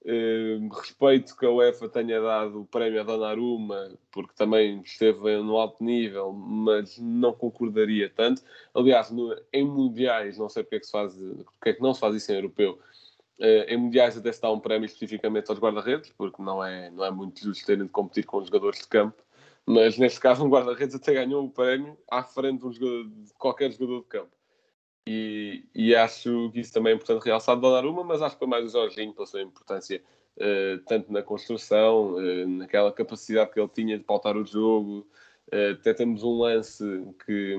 Uh, 0.08 0.70
respeito 0.72 1.36
que 1.36 1.48
a 1.48 1.50
UEFA 1.50 1.90
tenha 1.90 2.22
dado 2.22 2.62
o 2.62 2.66
prémio 2.66 3.02
a 3.02 3.04
Donnarumma, 3.04 3.98
porque 4.12 4.34
também 4.36 4.80
esteve 4.82 5.38
no 5.38 5.58
alto 5.58 5.84
nível, 5.84 6.32
mas 6.32 7.00
não 7.00 7.34
concordaria 7.34 8.08
tanto. 8.08 8.44
Aliás, 8.72 9.10
no, 9.10 9.36
em 9.52 9.66
mundiais, 9.66 10.38
não 10.38 10.48
sei 10.48 10.62
porque 10.62 10.76
é 10.76 10.80
que, 10.82 10.86
se 10.86 10.92
faz, 10.92 11.16
porque 11.16 11.70
é 11.70 11.74
que 11.74 11.82
não 11.82 11.92
se 11.92 12.00
faz 12.00 12.14
isso 12.14 12.32
em 12.32 12.36
europeu, 12.36 12.78
uh, 13.40 13.66
em 13.68 13.78
mundiais 13.78 14.16
até 14.16 14.32
se 14.32 14.40
dá 14.40 14.52
um 14.52 14.60
prémio 14.60 14.86
especificamente 14.86 15.50
aos 15.50 15.60
guarda-redes, 15.60 16.14
porque 16.16 16.40
não 16.40 16.64
é, 16.64 16.92
não 16.92 17.04
é 17.04 17.10
muito 17.10 17.42
justo 17.42 17.66
terem 17.66 17.86
de 17.86 17.92
competir 17.92 18.26
com 18.26 18.38
os 18.38 18.46
jogadores 18.46 18.82
de 18.82 18.88
campo, 18.88 19.24
mas 19.66 19.98
neste 19.98 20.20
caso 20.20 20.46
um 20.46 20.50
guarda-redes 20.50 20.96
até 20.96 21.16
ganhou 21.16 21.44
o 21.44 21.50
prémio 21.50 21.98
à 22.08 22.22
frente 22.22 22.60
de, 22.60 22.68
um 22.68 22.72
jogador, 22.72 23.10
de 23.10 23.34
qualquer 23.40 23.72
jogador 23.72 24.02
de 24.02 24.08
campo. 24.08 24.36
E, 25.08 25.64
e, 25.76 25.96
acho 25.96 26.50
que 26.52 26.60
isso 26.62 26.74
também 26.74 26.94
é 26.94 26.96
importante 26.96 27.24
realçar 27.24 27.56
de 27.56 27.62
Donnarumma, 27.62 28.04
mas 28.04 28.24
acho 28.24 28.36
que 28.36 28.40
foi 28.40 28.48
mais 28.48 28.66
o 28.66 28.70
Jorginho 28.70 29.14
pela 29.14 29.28
sua 29.28 29.42
importância, 29.42 30.02
uh, 30.38 30.80
tanto 30.88 31.14
na 31.14 31.22
construção, 31.22 32.16
uh, 32.16 32.48
naquela 32.48 32.92
capacidade 32.92 33.52
que 33.52 33.60
ele 33.60 33.70
tinha 33.70 33.98
de 34.00 34.04
pautar 34.04 34.36
o 34.36 34.44
jogo. 34.44 35.06
Uh, 35.54 35.74
até 35.74 35.94
temos 35.94 36.24
um 36.24 36.40
lance 36.40 36.84
que, 37.24 37.56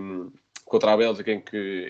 contra 0.65 0.93
a 0.93 0.97
Bélgica 0.97 1.31
em 1.31 1.41
que 1.41 1.89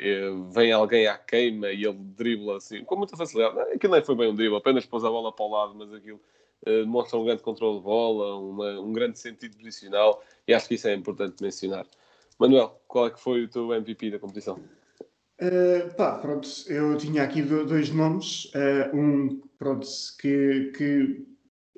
vem 0.51 0.73
alguém 0.73 1.07
à 1.07 1.17
queima 1.17 1.73
e 1.73 1.85
ele 1.85 1.99
dribla 2.01 2.59
assim, 2.59 2.85
com 2.85 2.97
muita 2.97 3.17
facilidade. 3.17 3.59
Aquilo 3.73 3.95
nem 3.95 4.05
foi 4.05 4.15
bem 4.15 4.29
um 4.31 4.35
dribble, 4.35 4.59
apenas 4.59 4.85
pôs 4.85 5.05
a 5.07 5.09
bola 5.09 5.33
para 5.33 5.45
o 5.47 5.51
lado, 5.51 5.75
mas 5.75 5.91
aquilo 5.95 6.21
demonstra 6.65 7.19
um 7.19 7.25
grande 7.25 7.43
controle 7.43 7.79
de 7.79 7.85
bola, 7.85 8.37
uma, 8.37 8.81
um 8.81 8.93
grande 8.93 9.19
sentido 9.19 9.57
posicional 9.57 10.23
e 10.47 10.53
acho 10.53 10.69
que 10.69 10.75
isso 10.75 10.89
é 10.89 10.95
importante 10.95 11.43
mencionar. 11.43 11.87
Manuel, 12.39 12.79
qual 12.87 13.07
é 13.07 13.11
que 13.11 13.21
foi 13.21 13.45
o 13.45 13.49
teu 13.49 13.73
MVP 13.73 14.11
da 14.11 14.19
competição? 14.19 14.61
Uh, 15.39 15.95
pá, 15.97 16.19
pronto, 16.19 16.49
eu 16.67 16.97
tinha 16.97 17.23
aqui 17.23 17.43
dois 17.43 17.91
nomes. 17.91 18.47
Uh, 18.55 18.97
um, 18.97 19.41
pronto, 19.59 19.87
que, 20.19 20.73
que 20.77 21.27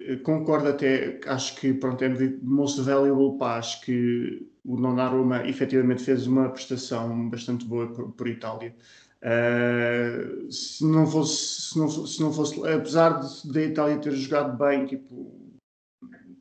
eh, 0.00 0.16
concordo 0.16 0.68
até, 0.68 1.20
acho 1.26 1.56
que 1.56 1.74
pronto, 1.74 2.02
é 2.04 2.08
most 2.42 2.80
valuable, 2.80 3.38
pá, 3.38 3.58
acho 3.58 3.80
que 3.82 4.48
o 4.64 4.76
Donnarumma 4.76 5.46
efetivamente 5.48 6.04
fez 6.04 6.26
uma 6.26 6.48
prestação 6.50 7.28
bastante 7.30 7.64
boa 7.64 7.88
por, 7.92 8.12
por 8.12 8.28
Itália. 8.28 8.74
Uh, 9.20 10.50
se 10.52 10.84
não 10.84 11.04
fosse, 11.06 11.62
se 11.62 11.78
não, 11.78 11.88
se 11.88 12.20
não 12.20 12.32
fosse, 12.32 12.54
apesar 12.68 13.20
da 13.46 13.62
Itália 13.62 13.98
ter 13.98 14.12
jogado 14.12 14.56
bem, 14.56 14.86
tipo, 14.86 15.32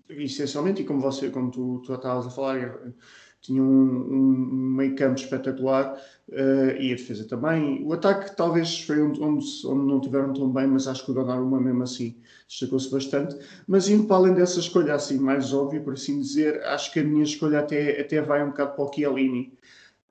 essencialmente, 0.10 0.82
e 0.82 0.86
como 0.86 1.02
você, 1.02 1.30
como 1.30 1.50
tu, 1.52 1.82
tu 1.86 1.94
estavas 1.94 2.28
a 2.28 2.30
falar, 2.30 2.94
tinha 3.42 3.62
um, 3.62 3.68
um 3.68 4.76
meio 4.76 4.96
campo 4.96 5.20
espetacular 5.20 5.94
uh, 6.30 6.82
e 6.82 6.92
a 6.92 6.96
defesa 6.96 7.26
também. 7.26 7.84
O 7.86 7.94
ataque 7.94 8.36
talvez 8.36 8.82
foi 8.82 9.02
onde, 9.02 9.22
onde, 9.22 9.46
onde 9.66 9.86
não 9.86 10.02
tiveram 10.02 10.34
tão 10.34 10.50
bem, 10.50 10.68
mas 10.68 10.88
acho 10.88 11.06
que 11.06 11.12
o 11.12 11.14
Donnarumma 11.14 11.60
mesmo 11.60 11.84
assim 11.84 12.16
destacou-se 12.48 12.90
bastante. 12.90 13.38
Mas 13.68 13.90
indo 13.90 14.06
para 14.06 14.18
além 14.18 14.34
dessa 14.34 14.60
escolha 14.60 14.94
assim 14.94 15.18
mais 15.18 15.54
óbvia, 15.54 15.82
por 15.82 15.94
assim 15.94 16.20
dizer, 16.20 16.64
acho 16.64 16.92
que 16.92 17.00
a 17.00 17.04
minha 17.04 17.24
escolha 17.24 17.60
até, 17.60 18.02
até 18.02 18.22
vai 18.22 18.44
um 18.44 18.50
bocado 18.50 18.76
para 18.76 18.86
o 18.86 18.94
Chiellini. 18.94 19.54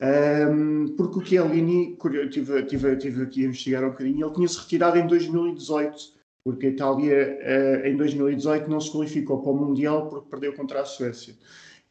Um, 0.01 0.95
porque 0.97 1.19
o 1.19 1.25
Chiellini, 1.25 1.97
eu 2.05 2.31
tive, 2.31 2.63
tive, 2.65 2.97
tive 2.97 3.23
aqui 3.23 3.45
a 3.45 3.49
investigar 3.49 3.85
um 3.85 3.91
bocadinho, 3.91 4.27
ele 4.27 4.35
tinha-se 4.35 4.59
retirado 4.59 4.99
em 4.99 5.07
2018 5.07 6.17
porque 6.47 6.67
a 6.67 6.71
Itália 6.71 7.41
uh, 7.43 7.87
em 7.89 7.97
2018 7.97 8.71
não 8.71 8.81
se 8.81 8.93
qualificou 8.93 9.43
para 9.43 9.51
o 9.51 9.57
Mundial 9.57 10.09
porque 10.09 10.31
perdeu 10.31 10.53
contra 10.53 10.81
a 10.81 10.85
Suécia. 10.85 11.35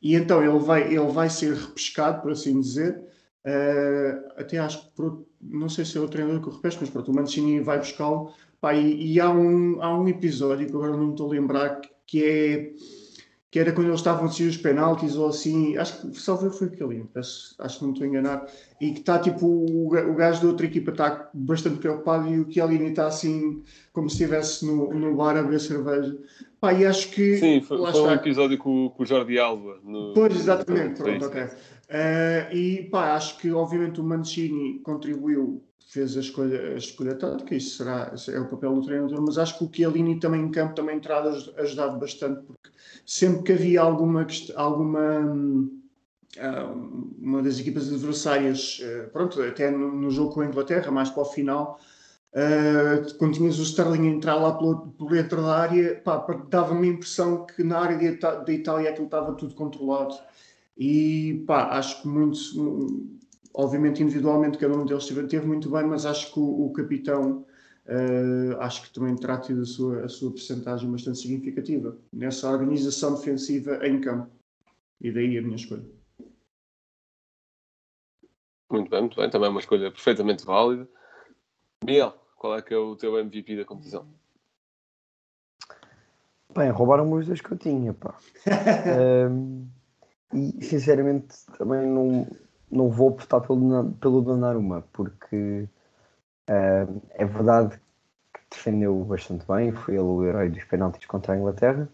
E 0.02 0.16
então 0.16 0.44
ele 0.44 0.60
vai, 0.60 0.94
ele 0.94 1.12
vai 1.12 1.30
ser 1.30 1.54
repescado, 1.54 2.22
por 2.22 2.32
assim 2.32 2.60
dizer. 2.60 3.04
Uh, 3.46 4.34
até 4.38 4.58
acho 4.58 4.92
que, 4.92 5.02
não 5.42 5.70
sei 5.70 5.86
se 5.86 5.98
é 5.98 6.02
o 6.02 6.08
treinador 6.08 6.42
que 6.42 6.50
o 6.50 6.52
repesca, 6.52 6.82
mas 6.82 6.90
pronto, 6.90 7.12
o 7.12 7.16
Mancini 7.16 7.60
vai 7.60 7.78
buscá-lo. 7.78 8.34
E, 8.74 9.14
e, 9.14 9.20
há, 9.20 9.30
um, 9.30 9.82
há 9.82 9.96
um 9.96 10.08
episódio 10.08 10.66
que 10.66 10.74
agora 10.74 10.98
não 10.98 11.06
me 11.06 11.12
estou 11.12 11.28
a 11.28 11.34
lembrar 11.34 11.82
que 12.08 12.24
é 12.24 12.74
que 13.56 13.60
era 13.60 13.72
quando 13.72 13.88
eles 13.88 14.02
estavam 14.02 14.26
a 14.26 14.28
decidir 14.28 14.50
os 14.50 14.58
penaltis 14.58 15.16
ou 15.16 15.30
assim, 15.30 15.78
acho 15.78 16.12
que 16.12 16.20
salvo 16.20 16.52
foi 16.52 16.68
aquele, 16.68 17.06
acho, 17.16 17.56
acho 17.58 17.80
que 17.80 17.86
não 17.86 17.94
estou 17.94 18.04
a 18.04 18.10
enganar, 18.10 18.46
e 18.82 18.92
que 18.92 19.00
está 19.00 19.18
tipo, 19.18 19.48
o, 19.48 19.88
o 19.88 20.14
gajo 20.14 20.42
da 20.42 20.48
outra 20.50 20.66
equipa 20.66 20.92
está 20.92 21.30
bastante 21.34 21.78
preocupado 21.78 22.28
e 22.28 22.38
o 22.38 22.52
Chiellini 22.52 22.90
está 22.90 23.08
assim, 23.08 23.64
como 23.94 24.10
se 24.10 24.18
estivesse 24.18 24.66
no, 24.66 24.94
no 24.94 25.16
bar 25.16 25.38
a 25.38 25.42
beber 25.42 25.62
cerveja. 25.62 26.18
Pá, 26.66 26.74
e 26.74 26.84
acho 26.84 27.12
que... 27.12 27.38
Sim, 27.38 27.62
foi, 27.62 27.78
foi 27.78 28.02
um 28.02 28.12
episódio 28.12 28.58
com, 28.58 28.90
com 28.90 29.04
o 29.04 29.06
Jordi 29.06 29.38
Alba. 29.38 29.78
No, 29.84 30.14
pois, 30.16 30.36
exatamente, 30.36 31.00
no, 31.00 31.06
pronto, 31.06 31.26
ok. 31.28 31.44
Uh, 31.44 32.56
e 32.56 32.90
pá, 32.90 33.14
acho 33.14 33.38
que 33.38 33.52
obviamente 33.52 34.02
o 34.02 34.04
Mancini 34.04 34.80
contribuiu 34.80 35.64
fez 35.88 36.18
a 36.18 36.20
escolha, 36.20 36.74
a 36.74 36.78
escolha 36.78 37.14
tática, 37.14 37.54
isso 37.54 37.78
será, 37.78 38.12
é 38.30 38.40
o 38.40 38.50
papel 38.50 38.74
do 38.74 38.82
treinador, 38.82 39.22
mas 39.22 39.38
acho 39.38 39.60
que 39.60 39.64
o 39.64 39.70
Chiellini 39.72 40.20
também 40.20 40.42
em 40.42 40.50
campo 40.50 40.74
também 40.74 41.00
terá 41.00 41.22
ajudado 41.58 42.00
bastante, 42.00 42.42
porque 42.42 42.70
sempre 43.06 43.44
que 43.44 43.52
havia 43.54 43.82
alguma, 43.82 44.26
alguma 44.56 45.70
ah, 46.40 46.74
uma 47.22 47.44
das 47.44 47.60
equipas 47.60 47.94
adversárias, 47.94 48.82
ah, 48.84 49.10
pronto, 49.14 49.40
até 49.40 49.70
no, 49.70 50.10
jogo 50.10 50.34
com 50.34 50.42
a 50.42 50.46
Inglaterra, 50.48 50.92
mais 50.92 51.12
para 51.12 51.22
o 51.22 51.26
final, 51.26 51.80
Uh, 52.36 53.18
quando 53.18 53.36
tinhas 53.36 53.58
o 53.60 53.64
Sterling 53.64 54.08
entrar 54.08 54.36
lá 54.36 54.58
pelo, 54.58 54.90
pelo 54.90 55.10
dentro 55.10 55.42
da 55.42 55.58
área, 55.58 56.04
dava-me 56.50 56.90
a 56.90 56.92
impressão 56.92 57.46
que 57.46 57.64
na 57.64 57.80
área 57.80 58.18
da 58.18 58.52
Itália 58.52 58.90
aquilo 58.90 59.06
estava 59.06 59.34
tudo 59.36 59.56
controlado. 59.56 60.16
E 60.78 61.46
pá, 61.48 61.78
acho 61.78 62.02
que 62.02 62.08
muito, 62.10 62.38
obviamente 63.54 64.04
individualmente 64.04 64.58
cada 64.58 64.76
um 64.76 64.86
deles 64.86 65.06
teve, 65.06 65.24
teve 65.28 65.48
muito 65.48 65.70
bem, 65.70 65.86
mas 65.86 66.06
acho 66.06 66.34
que 66.34 66.40
o, 66.40 66.66
o 66.66 66.74
capitão 66.74 67.46
Uh, 67.88 68.60
acho 68.62 68.82
que 68.82 68.92
também 68.92 69.16
terá 69.16 69.40
tido 69.40 69.62
a 69.62 69.66
sua, 69.66 70.06
a 70.06 70.10
sua 70.10 70.32
percentagem 70.32 70.90
bastante 70.90 71.20
significativa 71.20 71.96
nessa 72.12 72.50
organização 72.50 73.14
defensiva 73.14 73.86
em 73.86 74.02
campo. 74.02 74.28
E 75.00 75.12
daí 75.12 75.38
a 75.38 75.42
minha 75.44 75.56
escolha. 75.56 75.86
Muito 78.72 78.90
bem, 78.90 79.02
muito 79.02 79.16
bem. 79.16 79.30
Também 79.30 79.48
é 79.48 79.52
uma 79.52 79.60
escolha 79.60 79.92
perfeitamente 79.92 80.44
válida. 80.44 80.90
Miguel, 81.86 82.20
qual 82.36 82.58
é 82.58 82.62
que 82.62 82.74
é 82.74 82.78
o 82.78 82.96
teu 82.96 83.18
MVP 83.18 83.56
da 83.58 83.66
competição? 83.66 84.06
Bem, 86.56 86.70
roubaram-me 86.70 87.16
os 87.16 87.28
dois 87.28 87.42
que 87.42 87.52
eu 87.52 87.58
tinha, 87.58 87.94
pá. 87.94 88.16
um, 89.30 89.68
e 90.34 90.64
sinceramente 90.64 91.36
também 91.58 91.86
não, 91.86 92.28
não 92.72 92.90
vou 92.90 93.10
optar 93.10 93.42
pelo, 93.42 93.92
pelo 93.94 94.22
Donnarumma, 94.22 94.84
porque 94.94 95.68
Uh, 96.50 97.02
é 97.16 97.26
verdade 97.26 97.80
que 98.32 98.40
defendeu 98.52 99.04
bastante 99.04 99.46
bem, 99.48 99.72
foi 99.72 99.96
ele 99.96 100.04
o 100.04 100.24
herói 100.24 100.50
dos 100.50 100.64
penaltis 100.66 101.06
contra 101.08 101.34
a 101.34 101.38
Inglaterra, 101.38 101.90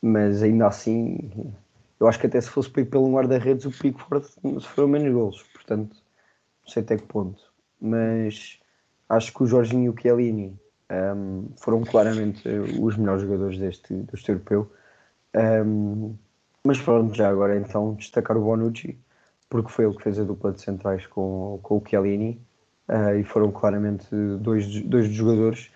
mas 0.00 0.42
ainda 0.42 0.68
assim, 0.68 1.52
eu 1.98 2.06
acho 2.06 2.20
que 2.20 2.28
até 2.28 2.40
se 2.40 2.48
fosse 2.48 2.70
ir 2.80 2.84
pelo 2.84 3.12
guarda-redes, 3.12 3.64
o 3.64 3.70
Pickford 3.72 4.26
sofreu 4.60 4.86
menos 4.86 5.12
golos, 5.12 5.42
portanto, 5.52 5.96
não 6.64 6.72
sei 6.72 6.82
até 6.82 6.96
que 6.96 7.06
ponto. 7.06 7.42
Mas 7.80 8.60
acho 9.08 9.32
que 9.32 9.42
o 9.42 9.46
Jorginho 9.46 9.84
e 9.84 9.88
o 9.88 10.00
Chiellini 10.00 10.58
um, 10.90 11.48
foram 11.56 11.84
claramente 11.84 12.48
os 12.80 12.96
melhores 12.96 13.22
jogadores 13.22 13.58
deste, 13.58 13.94
deste 13.94 14.30
europeu. 14.30 14.70
Um, 15.34 16.14
mas 16.64 16.80
pronto, 16.80 17.14
já 17.14 17.28
agora 17.28 17.56
então 17.56 17.94
destacar 17.94 18.36
o 18.36 18.42
Bonucci, 18.42 18.98
porque 19.48 19.70
foi 19.70 19.84
ele 19.84 19.96
que 19.96 20.02
fez 20.02 20.18
a 20.18 20.24
dupla 20.24 20.52
de 20.52 20.60
centrais 20.60 21.06
com, 21.06 21.60
com 21.62 21.76
o 21.76 21.82
Chiellini 21.86 22.40
uh, 22.88 23.16
e 23.18 23.24
foram 23.24 23.52
claramente 23.52 24.08
dois, 24.40 24.82
dois 24.82 25.08
jogadores 25.08 25.70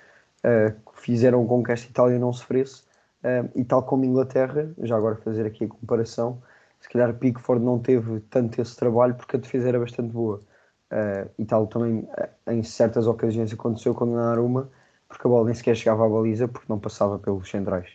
uh, 0.44 0.72
que 0.92 1.00
fizeram 1.00 1.46
com 1.46 1.62
que 1.62 1.72
esta 1.72 1.88
Itália 1.88 2.18
não 2.18 2.32
sofresse 2.32 2.82
Um, 3.22 3.60
e 3.60 3.64
tal 3.64 3.82
como 3.82 4.04
Inglaterra, 4.04 4.72
já 4.78 4.96
agora 4.96 5.16
fazer 5.16 5.44
aqui 5.44 5.64
a 5.64 5.68
comparação, 5.68 6.42
se 6.80 6.88
calhar 6.88 7.12
Pickford 7.14 7.62
não 7.62 7.78
teve 7.78 8.20
tanto 8.30 8.60
esse 8.60 8.74
trabalho 8.74 9.14
porque 9.14 9.36
a 9.36 9.38
defesa 9.38 9.68
era 9.68 9.78
bastante 9.78 10.10
boa. 10.10 10.42
Uh, 10.90 11.30
e 11.38 11.44
tal 11.44 11.68
também 11.68 12.08
em 12.48 12.64
certas 12.64 13.06
ocasiões 13.06 13.52
aconteceu 13.52 13.94
com 13.94 14.06
Donnarumma, 14.06 14.68
porque 15.08 15.26
a 15.26 15.30
bola 15.30 15.46
nem 15.46 15.54
sequer 15.54 15.76
chegava 15.76 16.04
à 16.04 16.08
baliza 16.08 16.48
porque 16.48 16.66
não 16.68 16.80
passava 16.80 17.18
pelos 17.18 17.48
centrais. 17.48 17.88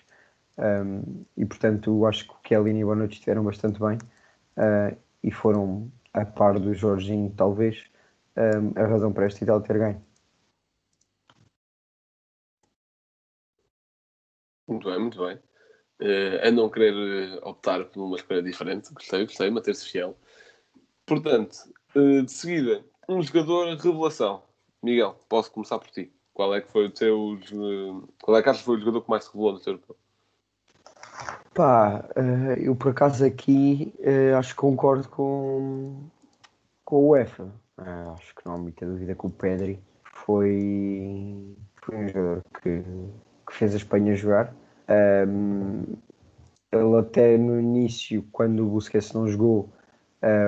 Um, 0.57 1.25
e 1.35 1.45
portanto 1.45 2.05
acho 2.05 2.25
que 2.25 2.31
o 2.33 2.37
Kelly 2.41 2.71
e 2.71 2.83
o 2.83 2.87
Bonucci 2.87 3.15
estiveram 3.15 3.43
bastante 3.43 3.77
bem 3.77 3.97
uh, 4.57 4.97
e 5.21 5.29
foram 5.29 5.91
a 6.13 6.23
par 6.25 6.57
do 6.57 6.73
Jorginho 6.73 7.29
talvez 7.35 7.83
um, 8.37 8.81
a 8.81 8.87
razão 8.87 9.11
para 9.11 9.27
este 9.27 9.43
Itália 9.43 9.61
ter 9.61 9.77
ganho. 9.77 10.01
Muito 14.67 14.89
bem, 14.89 14.99
muito 14.99 15.19
bem. 15.19 15.37
Uh, 16.01 16.47
a 16.47 16.51
não 16.51 16.69
querer 16.69 17.39
optar 17.43 17.83
por 17.85 18.03
uma 18.05 18.15
escolha 18.15 18.41
diferente, 18.41 18.93
gostei, 18.93 19.25
gostei, 19.25 19.49
manter-se 19.49 19.89
fiel. 19.89 20.17
Portanto, 21.05 21.57
de 21.95 22.31
seguida, 22.31 22.83
um 23.07 23.21
jogador 23.21 23.75
revelação. 23.77 24.43
Miguel, 24.83 25.17
posso 25.29 25.51
começar 25.51 25.79
por 25.79 25.89
ti. 25.89 26.11
Qual 26.33 26.53
é 26.53 26.61
que 26.61 26.71
foi 26.71 26.87
o 26.87 26.91
teu. 26.91 27.39
Uh, 27.53 28.07
qual 28.21 28.37
é 28.37 28.43
que 28.43 28.49
achas 28.49 28.61
que 28.61 28.65
foi 28.65 28.75
o 28.75 28.79
jogador 28.79 29.01
que 29.01 29.09
mais 29.09 29.23
se 29.23 29.31
revelou 29.31 29.53
no 29.53 29.59
teu 29.59 29.73
europeu? 29.73 29.95
Pá, 31.53 32.05
uh, 32.17 32.59
eu 32.59 32.75
por 32.75 32.91
acaso 32.91 33.25
aqui 33.25 33.93
acho 34.37 34.49
que 34.49 34.59
concordo 34.59 35.07
com, 35.07 36.09
com 36.83 36.95
o 36.97 37.09
UEFA. 37.09 37.49
Acho 37.77 38.35
que 38.35 38.45
não 38.45 38.55
há 38.55 38.57
muita 38.57 38.85
dúvida 38.85 39.15
que 39.15 39.25
o 39.25 39.29
Pedri 39.29 39.79
foi, 40.13 41.55
foi 41.81 41.95
um 41.95 42.07
jogador 42.07 42.43
que, 42.61 42.83
que 43.47 43.53
fez 43.53 43.73
a 43.73 43.77
Espanha 43.77 44.15
jogar. 44.15 44.53
Um, 45.27 45.83
ele 46.71 46.99
até 46.99 47.37
no 47.37 47.59
início, 47.59 48.27
quando 48.31 48.65
o 48.65 48.69
Busquets 48.69 49.13
não 49.13 49.27
jogou, 49.27 49.69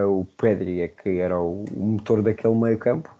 o 0.07 0.25
Pedri 0.38 0.81
é 0.81 0.88
que 0.88 1.19
era 1.19 1.39
o, 1.39 1.65
motor 1.75 2.22
daquele 2.22 2.55
meio 2.55 2.77
campo. 2.77 3.15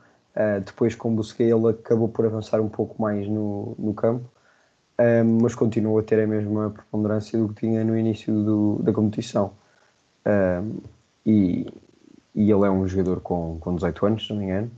depois 0.66 0.96
com 0.96 1.12
o 1.12 1.16
Busquets 1.16 1.52
ele 1.52 1.70
acabou 1.70 2.10
por 2.10 2.26
avançar 2.26 2.60
um 2.62 2.70
pouco 2.70 3.02
mais 3.02 3.28
no, 3.28 3.76
no 3.78 3.94
campo 3.94 4.30
um, 5.00 5.42
mas 5.42 5.54
continua 5.54 6.02
a 6.02 6.04
ter 6.04 6.20
a 6.24 6.28
mesma 6.28 6.72
preponderância 6.72 7.38
do 7.38 7.50
que 7.50 7.62
tinha 7.62 7.84
no 7.84 7.98
início 7.98 8.34
do, 8.34 8.82
da 8.82 8.92
competição. 8.92 9.54
Um, 10.26 10.80
e, 11.26 11.68
e, 12.34 12.52
ele 12.52 12.66
é 12.66 12.72
um 12.72 12.88
jogador 12.88 13.22
com, 13.22 13.58
com 13.60 13.76
18 13.76 14.06
anos, 14.06 14.26
se 14.26 14.34
não 14.34 14.40
me 14.40 14.46
engano. 14.46 14.72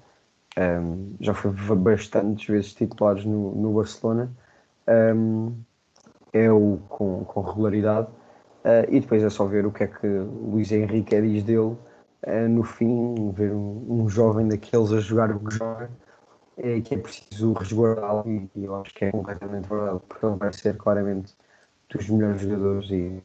Um, 0.58 1.14
já 1.22 1.34
foi 1.34 1.52
bastantes 1.76 2.46
vezes 2.48 2.74
titulares 2.74 3.24
no, 3.24 3.56
no 3.56 3.74
Barcelona. 3.74 4.30
é 6.34 6.52
o 6.52 6.80
com, 6.90 7.24
com 7.24 7.42
regularidade. 7.42 8.08
Uh, 8.66 8.86
e 8.90 9.00
depois 9.00 9.24
é 9.24 9.30
só 9.30 9.46
ver 9.46 9.66
o 9.66 9.72
que 9.72 9.84
é 9.84 9.88
que 9.88 10.08
Luís 10.08 10.72
Henrique 10.72 11.22
diz 11.22 11.44
dele. 11.44 11.78
Uh, 12.28 12.50
no 12.50 12.64
fim, 12.64 13.32
ver 13.32 13.52
um, 13.52 13.86
um 14.04 14.10
jovem 14.10 14.48
daqueles 14.48 14.92
a 14.92 15.00
jogar 15.00 15.32
o 15.32 15.40
que 15.40 15.56
joga 15.56 15.90
é 16.62 16.82
que 16.82 16.96
é 16.96 16.98
preciso 16.98 17.54
resguardá-lo 17.54 18.24
e, 18.28 18.66
eu 18.66 18.76
acho 18.76 18.94
que 18.94 19.06
é 19.06 19.12
completamente 19.12 19.68
verdade, 19.68 20.02
porque 20.08 20.26
ele 20.26 20.36
vai 20.36 20.54
ser 20.54 20.78
claramente 20.78 21.36
dos 21.90 22.10
melhores 22.10 22.42
jogadores 22.42 22.90
e 22.92 23.24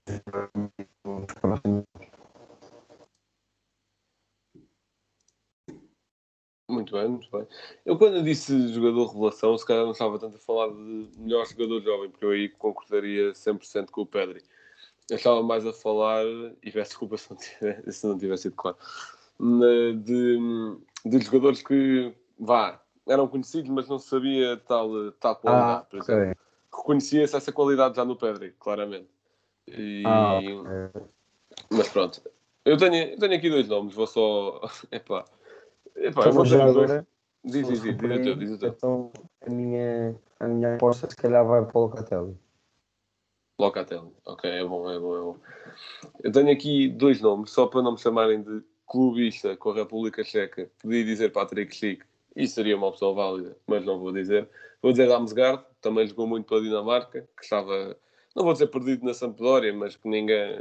muito 6.68 6.92
bem, 6.92 7.08
muito 7.08 7.30
bem. 7.30 7.46
Eu 7.84 7.98
quando 7.98 8.22
disse 8.22 8.72
jogador 8.72 9.06
revelação, 9.06 9.56
se 9.58 9.66
calhar 9.66 9.84
não 9.84 9.92
estava 9.92 10.18
tanto 10.18 10.36
a 10.36 10.40
falar 10.40 10.68
de 10.68 11.10
melhor 11.18 11.46
jogador 11.46 11.82
jovem, 11.82 12.10
porque 12.10 12.24
eu 12.24 12.30
aí 12.30 12.48
concordaria 12.48 13.34
100% 13.34 13.90
com 13.90 14.02
o 14.02 14.06
Pedri. 14.06 14.42
Eu 15.10 15.17
estava 15.17 15.43
mais 15.43 15.67
a 15.67 15.73
falar, 15.73 16.25
e 16.62 16.71
peço 16.71 16.90
desculpa 16.90 17.17
se 17.19 17.30
não, 17.30 17.36
tivesse, 17.36 17.93
se 17.93 18.06
não 18.06 18.19
tivesse 18.19 18.43
sido 18.45 18.56
claro, 18.56 18.76
de, 20.02 20.38
de 21.04 21.21
jogadores 21.21 21.62
que, 21.62 22.14
vá, 22.38 22.80
eram 23.06 23.28
conhecidos, 23.28 23.71
mas 23.71 23.88
não 23.88 23.99
sabia 23.99 24.56
tal, 24.67 25.12
tal 25.12 25.36
qualidade, 25.36 25.82
ah, 25.82 25.86
por 25.88 25.99
exemplo. 25.99 26.23
Okay. 26.23 26.34
Reconhecia-se 26.75 27.36
essa 27.36 27.52
qualidade 27.52 27.97
já 27.97 28.04
no 28.04 28.17
Pedri, 28.17 28.52
claramente. 28.58 29.08
E... 29.69 30.02
Ah, 30.06 30.38
okay. 30.38 31.02
Mas 31.71 31.88
pronto. 31.88 32.23
Eu 32.64 32.76
tenho, 32.78 33.12
eu 33.12 33.19
tenho 33.19 33.34
aqui 33.34 33.50
dois 33.50 33.69
nomes, 33.69 33.95
vou 33.95 34.06
só. 34.06 34.60
Epá. 34.90 35.25
Epá, 35.97 36.25
eu 36.25 36.32
vou 36.32 36.45
ter 36.45 36.73
dois. 36.73 37.04
Diz, 37.45 37.69
diz, 37.69 37.82
diz, 37.82 37.97
diz 37.99 38.38
diz. 38.38 38.62
Então 38.62 39.12
a 39.47 39.50
minha, 39.50 40.17
a 40.40 40.49
minha 40.49 40.76
aposta 40.76 41.08
se 41.10 41.17
calhar 41.17 41.45
vai 41.47 41.62
para 41.62 41.78
o 41.78 41.82
Locatelli. 41.82 42.38
Locatelli, 43.58 44.10
ok, 44.25 44.50
é 44.50 44.64
bom, 44.64 44.90
é 44.90 44.99
bom, 44.99 45.17
é 45.17 45.21
bom. 45.21 45.36
Eu 46.23 46.32
tenho 46.32 46.50
aqui 46.50 46.88
dois 46.88 47.21
nomes, 47.21 47.50
só 47.50 47.67
para 47.67 47.82
não 47.82 47.93
me 47.93 47.99
chamarem 47.99 48.43
de 48.43 48.62
clubista 48.86 49.56
com 49.56 49.71
a 49.71 49.75
República 49.75 50.25
Checa. 50.25 50.71
Podia 50.82 51.04
dizer 51.04 51.30
Patrick 51.32 51.75
Schick, 51.75 52.04
isso 52.34 52.54
seria 52.54 52.76
uma 52.76 52.88
opção 52.88 53.14
válida, 53.14 53.56
mas 53.67 53.84
não 53.84 53.99
vou 53.99 54.12
dizer. 54.12 54.49
Vou 54.82 54.93
dizer 54.93 55.08
Damsgaard, 55.08 55.64
também 55.80 56.06
jogou 56.06 56.26
muito 56.26 56.47
pela 56.47 56.60
Dinamarca, 56.60 57.28
que 57.36 57.45
estava, 57.45 57.97
não 58.34 58.45
vou 58.45 58.52
dizer 58.52 58.67
perdido 58.67 59.04
na 59.06 59.14
Sampdoria, 59.14 59.73
mas 59.73 59.97
que 59.97 60.08
ninguém, 60.08 60.60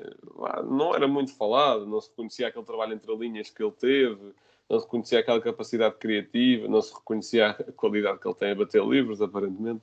não 0.69 0.95
era 0.95 1.07
muito 1.07 1.35
falado, 1.35 1.85
não 1.85 1.99
se 1.99 2.09
reconhecia 2.09 2.47
aquele 2.47 2.65
trabalho 2.65 2.93
entre 2.93 3.13
linhas 3.15 3.49
que 3.49 3.63
ele 3.63 3.71
teve, 3.71 4.33
não 4.69 4.79
se 4.79 4.85
reconhecia 4.85 5.19
aquela 5.19 5.41
capacidade 5.41 5.95
criativa, 5.95 6.67
não 6.67 6.81
se 6.81 6.93
reconhecia 6.93 7.49
a 7.49 7.71
qualidade 7.71 8.19
que 8.19 8.27
ele 8.27 8.35
tem 8.35 8.51
a 8.51 8.55
bater 8.55 8.85
livros, 8.85 9.21
aparentemente. 9.21 9.81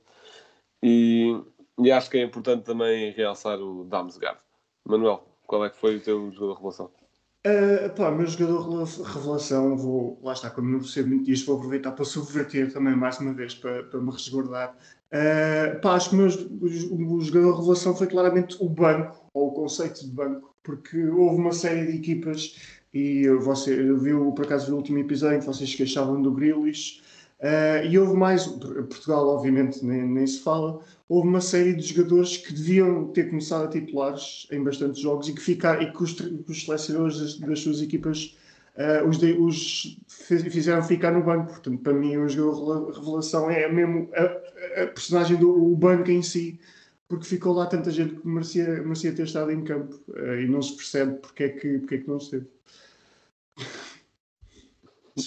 E, 0.83 1.39
e 1.79 1.91
acho 1.91 2.11
que 2.11 2.19
é 2.19 2.23
importante 2.23 2.65
também 2.65 3.13
realçar 3.13 3.59
o 3.59 3.85
Damsgaard. 3.85 4.39
Manuel, 4.87 5.25
qual 5.47 5.65
é 5.65 5.71
que 5.71 5.79
foi 5.79 5.97
o 5.97 6.01
teu 6.01 6.31
jogo 6.31 6.53
de 6.53 6.57
revelação? 6.57 6.91
Uh, 7.47 7.89
pá, 7.97 8.11
meu 8.11 8.27
jogador 8.27 8.85
revelação, 8.85 9.77
vou, 9.77 10.21
lá 10.23 10.35
está, 10.35 10.51
como 10.51 10.69
não 10.69 10.81
percebo 10.81 11.09
muito 11.09 11.25
disto, 11.25 11.47
vou 11.47 11.57
aproveitar 11.57 11.93
para 11.93 12.05
subverter 12.05 12.71
também 12.71 12.95
mais 12.95 13.19
uma 13.19 13.33
vez 13.33 13.55
para, 13.55 13.83
para 13.85 14.01
me 14.01 14.11
resguardar. 14.11 14.77
Uh, 15.11 15.81
pá, 15.81 15.95
acho 15.95 16.11
que 16.11 16.17
o, 16.17 16.19
meu, 16.19 17.21
jogador 17.21 17.57
revelação 17.57 17.97
foi 17.97 18.09
claramente 18.09 18.57
o 18.61 18.69
banco, 18.69 19.25
ou 19.33 19.49
o 19.49 19.53
conceito 19.53 20.05
de 20.05 20.11
banco, 20.11 20.55
porque 20.63 21.03
houve 21.07 21.41
uma 21.41 21.53
série 21.53 21.87
de 21.87 21.97
equipas 21.97 22.57
e 22.93 23.27
você 23.29 23.75
viu, 23.95 24.33
por 24.33 24.45
acaso, 24.45 24.73
o 24.73 24.77
último 24.77 24.99
episódio 24.99 25.39
em 25.39 25.41
que 25.41 25.47
vocês 25.47 25.75
queixavam 25.75 26.21
do 26.21 26.33
Grealish, 26.33 27.01
Uh, 27.41 27.87
e 27.89 27.99
houve 27.99 28.15
mais, 28.19 28.47
Portugal 28.47 29.27
obviamente 29.29 29.83
nem, 29.83 30.07
nem, 30.07 30.27
se 30.27 30.41
fala, 30.41 30.79
houve 31.11 31.27
uma 31.27 31.41
série 31.41 31.75
de 31.75 31.83
jogadores 31.83 32.37
que 32.37 32.53
deviam 32.53 33.09
ter 33.09 33.29
começado 33.29 33.65
a 33.65 33.69
titulares 33.69 34.47
em 34.53 34.63
bastantes 34.63 35.01
jogos 35.01 35.29
e 35.29 35.35
que, 35.35 35.41
ficar, 35.41 35.83
e 35.83 35.93
que 35.93 36.03
os, 36.05 36.17
os 36.49 36.65
selecionadores 36.65 37.19
das, 37.19 37.39
das, 37.41 37.59
suas 37.59 37.83
equipas 37.83 38.39
uh, 38.77 39.09
os, 39.09 39.19
os, 39.19 39.99
fizeram 40.53 40.85
ficar 40.85 41.11
no 41.11 41.25
banco. 41.25 41.49
Portanto, 41.49 41.83
para 41.83 41.93
mim, 41.93 42.17
o 42.17 42.29
jogador 42.29 42.93
revelação 42.93 43.51
é 43.51 43.69
mesmo 43.69 44.09
a, 44.15 44.83
a 44.83 44.87
personagem 44.87 45.37
do 45.37 45.75
banco 45.75 46.09
em 46.13 46.23
si, 46.23 46.61
porque 47.09 47.27
ficou 47.27 47.55
lá 47.55 47.67
tanta 47.67 47.91
gente 47.91 48.15
que 48.15 48.29
merecia, 48.29 48.81
merecia 48.81 49.13
ter 49.13 49.25
estado 49.25 49.51
em 49.51 49.65
campo 49.65 50.01
uh, 50.11 50.37
e 50.37 50.47
não 50.47 50.63
se 50.63 50.77
percebe 50.77 51.19
porque 51.19 51.43
é 51.43 51.49
que, 51.49 51.79
porque 51.81 51.95
é 51.97 51.99
que 51.99 52.09
não 52.09 52.19
esteve. 52.19 52.47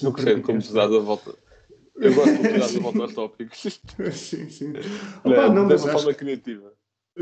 Não 0.01 0.13
percebo 0.13 0.43
como 0.43 0.61
se 0.61 0.73
dá 0.73 0.85
a 0.85 0.87
volta 0.87 1.42
eu 1.95 2.13
gosto 2.13 2.33
de 2.33 2.49
tirar 2.49 2.67
de 2.67 2.79
volta 2.79 2.99
aos 2.99 3.13
tópicos. 3.13 3.81
sim, 4.13 4.49
sim. 4.49 4.73
Opa, 5.23 5.49
não, 5.49 5.67
de 5.67 5.73
uma 5.73 5.77
forma 5.77 6.09
acho, 6.09 6.15
criativa. 6.15 6.73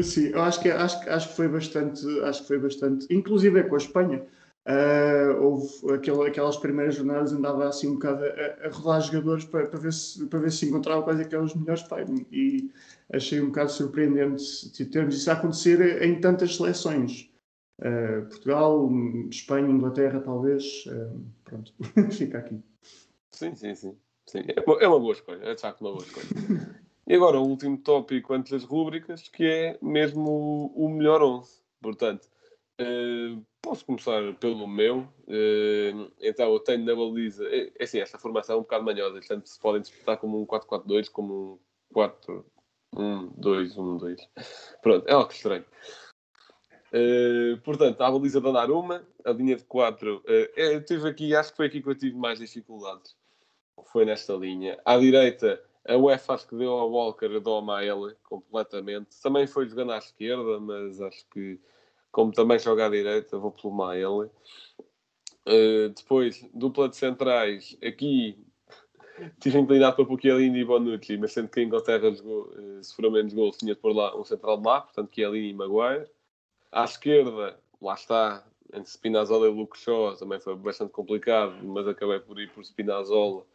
Sim, 0.02 0.28
eu 0.30 0.42
acho 0.42 0.62
que, 0.62 0.70
acho, 0.70 1.10
acho 1.10 1.30
que 1.30 1.36
foi 1.36 1.48
bastante, 1.48 2.06
acho 2.22 2.42
que 2.42 2.48
foi 2.48 2.60
bastante, 2.60 3.08
inclusive 3.10 3.60
é 3.60 3.64
com 3.64 3.76
a 3.76 3.78
Espanha. 3.78 4.26
Uh, 4.64 5.42
houve 5.42 5.94
aquela, 5.96 6.28
aquelas 6.28 6.56
primeiras 6.56 6.94
jornadas 6.94 7.34
andava 7.34 7.68
assim 7.68 7.88
um 7.88 7.94
bocado 7.94 8.24
a, 8.24 8.68
a 8.68 8.70
rodar 8.70 9.02
jogadores 9.02 9.44
para, 9.44 9.66
para, 9.66 9.80
ver 9.80 9.92
se, 9.92 10.24
para 10.28 10.38
ver 10.38 10.52
se 10.52 10.68
encontrava 10.68 11.02
quais 11.02 11.20
é 11.20 11.26
que 11.26 11.34
eram 11.34 11.46
os 11.46 11.56
melhores 11.56 11.82
pai, 11.82 12.06
e 12.32 12.72
achei 13.12 13.42
um 13.42 13.48
bocado 13.48 13.72
surpreendente 13.72 14.70
termos 14.92 15.16
isso 15.16 15.32
a 15.32 15.34
acontecer 15.34 16.04
em 16.04 16.22
tantas 16.22 16.58
seleções 16.58 17.32
uh, 17.80 18.30
Portugal, 18.30 18.88
Espanha, 19.32 19.68
Inglaterra 19.68 20.20
talvez 20.20 20.86
uh, 20.86 21.20
pronto, 21.44 21.74
fica 22.14 22.38
aqui 22.38 22.62
sim, 23.32 23.56
sim, 23.56 23.74
sim 23.74 23.98
Sim, 24.28 24.44
é 24.48 24.88
uma 24.88 25.00
boa 25.00 25.14
escolha, 25.14 25.44
é 25.44 25.56
de 25.56 25.62
facto 25.62 25.82
uma 25.82 25.92
boa 25.92 26.04
escolha. 26.04 26.82
E 27.08 27.16
agora 27.16 27.38
o 27.40 27.46
último 27.46 27.78
tópico 27.78 28.34
antes 28.34 28.52
das 28.54 28.64
rúbricas, 28.64 29.28
que 29.28 29.46
é 29.46 29.78
mesmo 29.82 30.72
o, 30.74 30.88
melhor 30.88 31.22
11. 31.22 31.62
Portanto, 31.82 32.30
uh, 32.80 33.46
posso 33.62 33.86
começar 33.86 34.34
pelo 34.36 34.66
meu. 34.66 35.00
Uh, 35.28 36.10
então, 36.22 36.54
eu 36.54 36.60
tenho 36.60 36.86
na 36.86 36.96
baliza. 36.96 37.46
É, 37.50 37.72
é 37.78 37.84
assim, 37.84 38.00
esta 38.00 38.18
formação 38.18 38.56
é 38.56 38.60
um 38.60 38.62
bocado 38.62 38.86
manhosa, 38.86 39.16
portanto, 39.16 39.48
se 39.48 39.60
podem 39.60 39.82
disputar 39.82 40.18
como 40.18 40.42
um 40.42 40.46
4-4-2, 40.46 41.10
como 41.10 41.60
um 41.94 42.00
4-1-2-1-2. 42.96 44.16
Pronto, 44.82 45.06
é 45.06 45.12
algo 45.12 45.32
estranho. 45.32 45.66
Uh, 46.94 47.60
portanto, 47.62 48.00
a 48.00 48.10
baliza 48.12 48.40
da 48.40 48.54
Naruma, 48.54 49.06
a 49.26 49.32
linha 49.32 49.58
de 49.58 49.66
4. 49.66 50.18
Uh, 50.18 50.24
eu 50.56 50.86
tive 50.86 51.10
aqui, 51.10 51.36
acho 51.36 51.52
que 51.52 51.58
foi 51.58 51.66
aqui 51.66 51.82
que 51.82 51.90
eu 51.90 51.96
tive 51.96 52.16
mais 52.16 52.40
dificuldades 52.40 53.20
foi 53.92 54.06
nesta 54.06 54.34
linha. 54.34 54.80
À 54.86 54.98
direita, 54.98 55.62
A 55.88 55.98
UEFA 55.98 56.34
acho 56.34 56.48
que 56.48 56.56
deu 56.56 56.72
ao 56.72 56.92
Walker 56.92 57.40
doma 57.40 57.80
a 57.80 57.86
ele 57.86 58.16
completamente. 58.24 59.20
Também 59.22 59.48
foi 59.48 59.68
jogando 59.68 59.92
à 59.94 59.98
esquerda, 59.98 60.60
mas 60.60 61.02
acho 61.02 61.26
que, 61.30 61.60
como 62.12 62.32
também 62.32 62.60
joga 62.60 62.86
à 62.86 62.90
direita, 62.90 63.38
vou 63.38 63.52
pelo 63.52 63.74
Maele. 63.74 64.30
Uh, 65.48 65.90
depois, 65.96 66.48
dupla 66.54 66.88
de 66.88 66.96
centrais. 66.96 67.76
Aqui 67.84 68.38
tive 69.42 69.58
inclinado 69.58 70.06
para 70.06 70.22
Chiellini 70.22 70.60
e 70.60 70.66
Bonucci, 70.66 71.18
mas 71.18 71.32
sendo 71.32 71.50
que 71.50 71.60
a 71.60 71.64
Inglaterra 71.64 72.12
jogou, 72.12 72.50
uh, 72.50 72.84
se 72.84 72.96
for 72.96 73.10
menos 73.12 73.34
gols, 73.34 73.58
tinha 73.58 73.74
de 73.74 73.82
pôr 73.82 73.94
lá 73.94 74.16
um 74.16 74.24
central 74.24 74.58
de 74.58 74.68
lá, 74.68 74.82
portanto 74.82 75.14
Chiellini 75.14 75.50
e 75.50 75.54
Maguire. 75.54 76.08
À 76.72 76.86
esquerda, 76.86 77.60
lá 77.82 77.96
está, 77.96 78.46
entre 78.72 78.90
Spinazzola 78.90 79.48
e 79.48 79.52
Luke 79.52 79.78
Shaw, 79.78 80.16
também 80.16 80.40
foi 80.40 80.56
bastante 80.56 80.92
complicado, 80.92 81.56
mas 81.64 81.88
acabei 81.88 82.20
por 82.20 82.40
ir 82.40 82.50
por 82.52 82.64
Spinazzola 82.64 83.46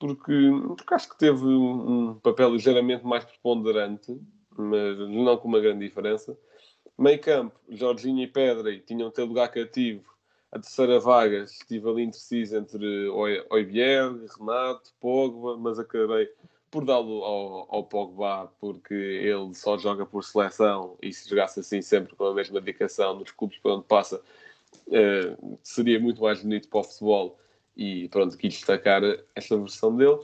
porque, 0.00 0.32
porque 0.66 0.94
acho 0.94 1.10
que 1.10 1.18
teve 1.18 1.44
um, 1.44 2.14
papel 2.14 2.54
ligeiramente 2.54 3.04
mais 3.04 3.22
preponderante, 3.22 4.18
mas 4.56 4.98
não 4.98 5.36
com 5.36 5.46
uma 5.46 5.60
grande 5.60 5.86
diferença. 5.86 6.36
Meio 6.98 7.20
campo, 7.20 7.54
Jorginho 7.68 8.22
e 8.22 8.26
Pedri 8.26 8.80
tinham 8.80 9.10
ter 9.10 9.24
lugar 9.24 9.48
cativo. 9.48 10.02
A 10.50 10.58
terceira 10.58 10.98
vaga 10.98 11.44
estive 11.44 11.88
ali 11.88 12.02
indeciso 12.04 12.56
entre 12.56 13.08
Oibier, 13.50 14.10
Renato, 14.38 14.90
Pogba, 14.98 15.56
mas 15.58 15.78
acabei 15.78 16.28
por 16.70 16.84
dá-lo 16.84 17.22
ao, 17.22 17.66
ao, 17.68 17.84
Pogba 17.84 18.50
porque 18.58 18.94
ele 18.94 19.54
só 19.54 19.76
joga 19.76 20.06
por 20.06 20.24
seleção 20.24 20.96
e 21.02 21.12
se 21.12 21.28
jogasse 21.28 21.60
assim 21.60 21.82
sempre 21.82 22.16
com 22.16 22.24
a 22.24 22.34
mesma 22.34 22.60
dedicação 22.60 23.18
nos 23.18 23.30
clubes 23.32 23.58
por 23.58 23.72
onde 23.72 23.84
passa, 23.84 24.20
uh, 24.88 25.58
seria 25.62 26.00
muito 26.00 26.22
mais 26.22 26.42
bonito 26.42 26.68
para 26.68 26.80
o 26.80 26.84
futebol 26.84 27.38
e 27.76 28.08
pronto, 28.08 28.36
quis 28.36 28.54
destacar 28.54 29.02
esta 29.34 29.56
versão 29.56 29.96
dele. 29.96 30.18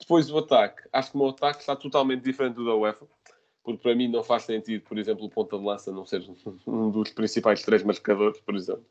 Depois 0.00 0.26
do 0.26 0.38
ataque, 0.38 0.82
acho 0.92 1.10
que 1.10 1.16
o 1.16 1.20
meu 1.20 1.30
ataque 1.30 1.60
está 1.60 1.76
totalmente 1.76 2.22
diferente 2.22 2.54
do 2.54 2.64
da 2.64 2.74
UEFA, 2.74 3.06
porque 3.62 3.82
para 3.82 3.94
mim 3.94 4.08
não 4.08 4.22
faz 4.22 4.44
sentido, 4.44 4.82
por 4.82 4.98
exemplo, 4.98 5.24
o 5.24 5.30
ponta 5.30 5.58
de 5.58 5.64
lança 5.64 5.92
não 5.92 6.04
ser 6.04 6.22
um 6.66 6.90
dos 6.90 7.10
principais 7.10 7.62
três 7.62 7.82
marcadores, 7.82 8.40
por 8.40 8.54
exemplo. 8.54 8.86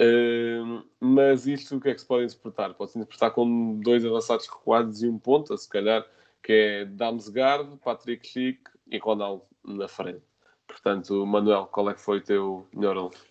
Uh, 0.00 0.82
mas 0.98 1.46
isto 1.46 1.76
o 1.76 1.80
que 1.80 1.90
é 1.90 1.94
que 1.94 2.00
se 2.00 2.06
pode 2.06 2.24
interpretar? 2.24 2.72
Pode-se 2.74 2.98
interpretar 2.98 3.32
com 3.32 3.78
dois 3.80 4.04
avançados 4.04 4.46
recuados 4.46 5.02
e 5.02 5.08
um 5.08 5.18
ponta, 5.18 5.56
se 5.56 5.68
calhar, 5.68 6.06
que 6.42 6.52
é 6.52 6.84
Damsgaard, 6.86 7.76
Patrick 7.84 8.26
Schick 8.26 8.62
e 8.90 8.96
Ronaldo 8.98 9.44
na 9.62 9.86
frente. 9.88 10.22
Portanto, 10.66 11.26
Manuel, 11.26 11.66
qual 11.66 11.90
é 11.90 11.94
que 11.94 12.00
foi 12.00 12.18
o 12.18 12.24
teu 12.24 12.66
melhor 12.72 12.96
11? 12.96 13.29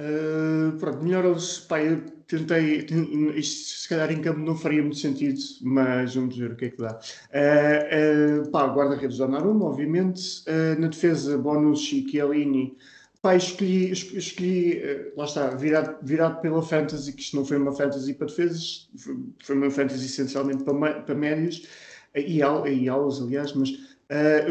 Uh, 0.00 0.78
pronto, 0.78 1.04
melhor 1.04 1.26
eles, 1.26 1.58
pá, 1.58 1.82
eu 1.82 2.00
tentei, 2.26 2.86
isto 3.36 3.80
se 3.80 3.86
calhar 3.86 4.10
em 4.10 4.22
campo 4.22 4.40
não 4.40 4.56
faria 4.56 4.80
muito 4.80 4.96
sentido, 4.96 5.38
mas 5.60 6.14
vamos 6.14 6.38
ver 6.38 6.52
o 6.52 6.56
que 6.56 6.64
é 6.64 6.70
que 6.70 6.78
dá. 6.78 6.98
Uh, 7.28 8.46
uh, 8.46 8.50
pá, 8.50 8.66
guarda-redes 8.68 9.18
Donnarumma, 9.18 9.66
obviamente, 9.66 10.42
na 10.78 10.88
defesa 10.88 11.36
Bonucci, 11.36 12.08
Chiellini, 12.08 12.78
pá, 13.20 13.36
escolhi, 13.36 13.92
escolhi 13.92 14.80
lá 15.14 15.26
está, 15.26 15.50
virado, 15.50 15.98
virado 16.02 16.40
pela 16.40 16.62
Fantasy, 16.62 17.12
que 17.12 17.20
isto 17.20 17.36
não 17.36 17.44
foi 17.44 17.58
uma 17.58 17.72
Fantasy 17.72 18.14
para 18.14 18.28
defesas, 18.28 18.88
foi 19.42 19.54
uma 19.54 19.70
Fantasy 19.70 20.06
essencialmente 20.06 20.64
para, 20.64 21.02
para 21.02 21.14
médios, 21.14 21.66
e, 22.14 22.38
e 22.38 22.88
aulas, 22.88 23.20
aliás, 23.20 23.52
mas 23.52 23.70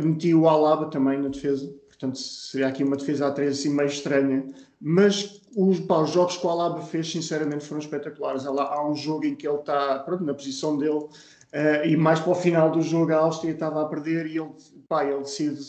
meti 0.03 0.31
o 0.35 0.47
Alaba 0.47 0.91
também 0.91 1.19
na 1.19 1.29
defesa, 1.29 1.73
portanto 1.87 2.19
seria 2.19 2.67
aqui 2.67 2.83
uma 2.83 2.95
defesa 2.95 3.27
a 3.27 3.31
três 3.31 3.57
assim 3.57 3.73
meio 3.73 3.89
estranha, 3.89 4.45
mas 4.79 5.38
os, 5.55 5.79
pá, 5.81 5.99
os 5.99 6.11
jogos 6.11 6.37
que 6.37 6.45
o 6.45 6.49
Alaba 6.49 6.81
fez, 6.81 7.11
sinceramente, 7.11 7.65
foram 7.65 7.81
espetaculares. 7.81 8.45
Há, 8.45 8.49
há 8.49 8.87
um 8.87 8.95
jogo 8.95 9.25
em 9.25 9.35
que 9.35 9.47
ele 9.47 9.57
está 9.57 10.05
na 10.21 10.33
posição 10.33 10.77
dele 10.77 10.97
uh, 10.97 11.85
e 11.85 11.97
mais 11.97 12.19
para 12.19 12.31
o 12.31 12.35
final 12.35 12.71
do 12.71 12.81
jogo 12.81 13.11
a 13.13 13.17
Áustria 13.17 13.51
estava 13.51 13.81
a 13.81 13.85
perder 13.85 14.27
e 14.27 14.37
ele, 14.37 14.51
pá, 14.87 15.05
ele 15.05 15.21
decide 15.21 15.59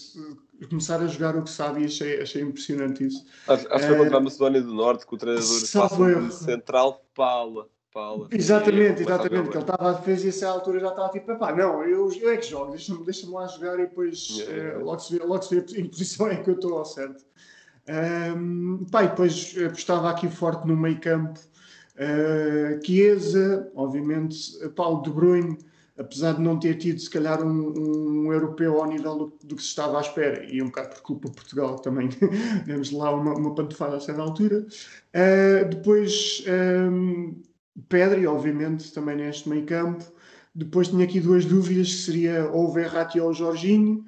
começar 0.69 1.01
a 1.01 1.07
jogar 1.07 1.37
o 1.37 1.43
que 1.43 1.51
sabe 1.51 1.83
e 1.83 1.85
achei, 1.87 2.21
achei 2.21 2.43
impressionante 2.43 3.07
isso. 3.07 3.25
Acho, 3.49 3.67
acho 3.73 3.87
que 3.87 3.95
foi 3.95 3.99
contra 3.99 4.17
a 4.19 4.21
Macedónia 4.21 4.63
do 4.63 4.75
Norte 4.75 5.07
que 5.07 5.15
o 5.15 5.19
treinador 5.19 5.61
passa 5.73 6.31
central 6.31 7.03
Paula. 7.15 7.69
Paula. 7.93 8.29
Exatamente, 8.31 9.03
exatamente, 9.03 9.49
que 9.49 9.57
ele 9.57 9.65
estava 9.65 9.91
a 9.91 9.93
defesa 9.95 10.25
e 10.25 10.27
a 10.27 10.29
essa 10.29 10.49
altura 10.49 10.79
já 10.79 10.91
estava 10.91 11.09
tipo, 11.09 11.37
pá, 11.37 11.53
não, 11.53 11.83
eu, 11.83 12.13
eu 12.13 12.31
é 12.31 12.37
que 12.37 12.49
jogo, 12.49 12.71
deixa-me 12.71 13.05
deixa 13.05 13.29
lá 13.29 13.49
jogar 13.49 13.81
e 13.81 13.87
depois 13.87 14.29
yeah. 14.39 14.79
uh, 14.79 14.85
logo, 14.85 15.01
se 15.01 15.19
vê, 15.19 15.25
logo 15.25 15.43
se 15.43 15.55
vê 15.57 15.61
em 15.61 15.83
que 15.83 15.89
posição 15.89 16.29
é 16.29 16.37
que 16.37 16.51
eu 16.51 16.55
estou 16.55 16.79
ao 16.79 16.85
certo. 16.85 17.25
Um, 17.89 18.85
pá, 18.91 19.03
depois 19.03 19.55
apostava 19.67 20.11
aqui 20.11 20.29
forte 20.29 20.67
no 20.67 20.77
meio 20.77 21.01
campo. 21.01 21.41
Uh, 21.97 22.85
Chiesa, 22.85 23.71
obviamente, 23.75 24.37
Paulo 24.71 25.03
De 25.03 25.11
Bruyne, 25.11 25.59
apesar 25.99 26.33
de 26.33 26.41
não 26.41 26.59
ter 26.59 26.77
tido 26.77 26.99
se 26.99 27.11
calhar 27.11 27.45
um, 27.45 27.75
um 27.77 28.33
europeu 28.33 28.81
ao 28.81 28.89
nível 28.89 29.17
do, 29.17 29.39
do, 29.45 29.57
que 29.57 29.63
se 29.63 29.69
estava 29.69 29.99
à 29.99 30.01
espera, 30.01 30.45
e 30.45 30.63
um 30.63 30.67
bocado 30.67 30.91
por 30.91 31.03
culpa 31.03 31.29
de 31.29 31.35
Portugal 31.35 31.79
também, 31.79 32.09
demos 32.65 32.91
lá 32.91 33.15
uma, 33.15 33.35
uma 33.35 33.55
pantofada 33.55 33.97
a 33.97 34.01
certa 34.01 34.23
altura. 34.23 34.67
Uh, 35.15 35.69
depois 35.69 36.43
um, 36.49 37.43
Pedri, 37.89 38.27
obviamente, 38.27 38.93
também 38.93 39.17
neste 39.17 39.49
meio 39.49 39.67
campo. 39.67 40.05
Depois 40.55 40.89
tinha 40.89 41.05
aqui 41.05 41.21
duas 41.21 41.45
dúvidas, 41.45 41.89
que 41.89 42.01
seria 42.01 42.49
ou 42.51 42.69
o 42.69 42.73
Verratti 42.73 43.21
ou 43.21 43.31
o 43.31 43.35
Jorginho, 43.35 44.05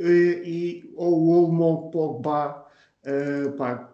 uh, 0.00 0.04
e, 0.04 0.88
ou 0.94 1.20
o 1.20 1.28
Olmo 1.30 1.90
Pogba 1.90 2.63
Uh, 3.04 3.52
pá, 3.52 3.92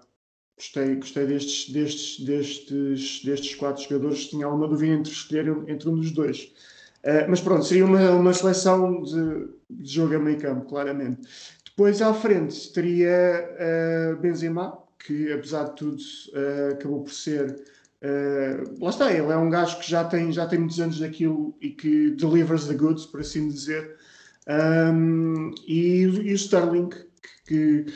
gostei, 0.57 0.97
gostei 0.97 1.27
destes, 1.27 1.73
destes, 1.73 2.25
destes, 2.25 3.25
destes 3.25 3.55
quatro 3.55 3.83
jogadores. 3.83 4.29
Tinha 4.29 4.47
alguma 4.47 4.69
dúvida 4.69 4.95
entre 4.95 5.13
escolher 5.13 5.49
entre 5.69 5.89
um 5.89 5.97
dos 5.97 6.13
dois. 6.13 6.53
Uh, 7.05 7.29
mas 7.29 7.41
pronto, 7.41 7.65
seria 7.65 7.85
uma, 7.85 8.11
uma 8.11 8.33
seleção 8.35 9.03
de, 9.03 9.49
de 9.71 9.93
jogo 9.93 10.17
a 10.17 10.19
meio 10.19 10.39
campo, 10.39 10.67
claramente. 10.67 11.21
Depois 11.65 12.03
à 12.03 12.13
frente 12.13 12.73
teria 12.73 13.49
uh, 14.13 14.21
Benzema, 14.21 14.79
que 14.99 15.33
apesar 15.33 15.65
de 15.65 15.77
tudo 15.77 15.97
uh, 15.97 16.73
acabou 16.75 17.05
por 17.05 17.13
ser. 17.13 17.65
Uh, 18.03 18.83
lá 18.85 18.91
está, 18.91 19.13
ele 19.13 19.33
é 19.33 19.37
um 19.37 19.49
gajo 19.49 19.79
que 19.79 19.91
já 19.91 20.05
tem, 20.05 20.31
já 20.31 20.47
tem 20.47 20.59
muitos 20.59 20.79
anos 20.79 21.01
naquilo 21.01 21.57
e 21.61 21.71
que 21.71 22.11
delivers 22.13 22.67
the 22.67 22.75
goods, 22.75 23.07
por 23.07 23.21
assim 23.21 23.49
dizer. 23.49 23.97
Um, 24.47 25.53
e, 25.67 26.03
e 26.03 26.33
o 26.33 26.35
Sterling, 26.35 26.89
que, 26.89 27.05
que 27.47 27.87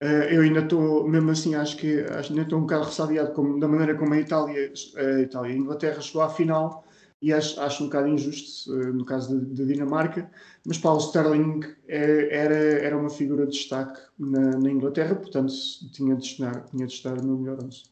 eu 0.00 0.42
ainda 0.42 0.60
estou, 0.60 1.08
mesmo 1.08 1.30
assim, 1.30 1.54
acho 1.54 1.76
que 1.76 2.00
acho, 2.00 2.30
ainda 2.32 2.42
estou 2.42 2.58
um 2.58 2.62
bocado 2.62 2.84
ressabiado 2.84 3.32
com, 3.32 3.58
da 3.58 3.68
maneira 3.68 3.94
como 3.94 4.12
a 4.12 4.18
Itália, 4.18 4.72
a, 4.96 5.20
Itália, 5.20 5.54
a 5.54 5.56
Inglaterra 5.56 6.00
chegou 6.00 6.22
à 6.22 6.28
final 6.28 6.84
e 7.24 7.32
acho, 7.32 7.58
acho 7.58 7.82
um 7.82 7.86
bocado 7.86 8.08
injusto 8.08 8.70
uh, 8.70 8.92
no 8.92 9.04
caso 9.04 9.40
da 9.40 9.64
Dinamarca, 9.64 10.30
mas 10.66 10.76
Paulo 10.76 11.00
Sterling 11.00 11.60
é, 11.88 12.36
era, 12.36 12.54
era 12.54 12.98
uma 12.98 13.08
figura 13.08 13.46
de 13.46 13.52
destaque 13.52 13.98
na, 14.18 14.58
na, 14.58 14.70
Inglaterra, 14.70 15.14
portanto 15.14 15.50
tinha 15.90 16.14
de 16.16 16.26
estar, 16.26 16.64
tinha 16.66 16.86
de 16.86 16.92
estar 16.92 17.16
no 17.22 17.38
melhor 17.38 17.64
11. 17.64 17.84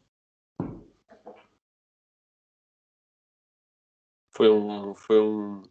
Foi 4.35 4.51
um, 4.51 4.95
foi 4.95 5.19
um, 5.19 5.63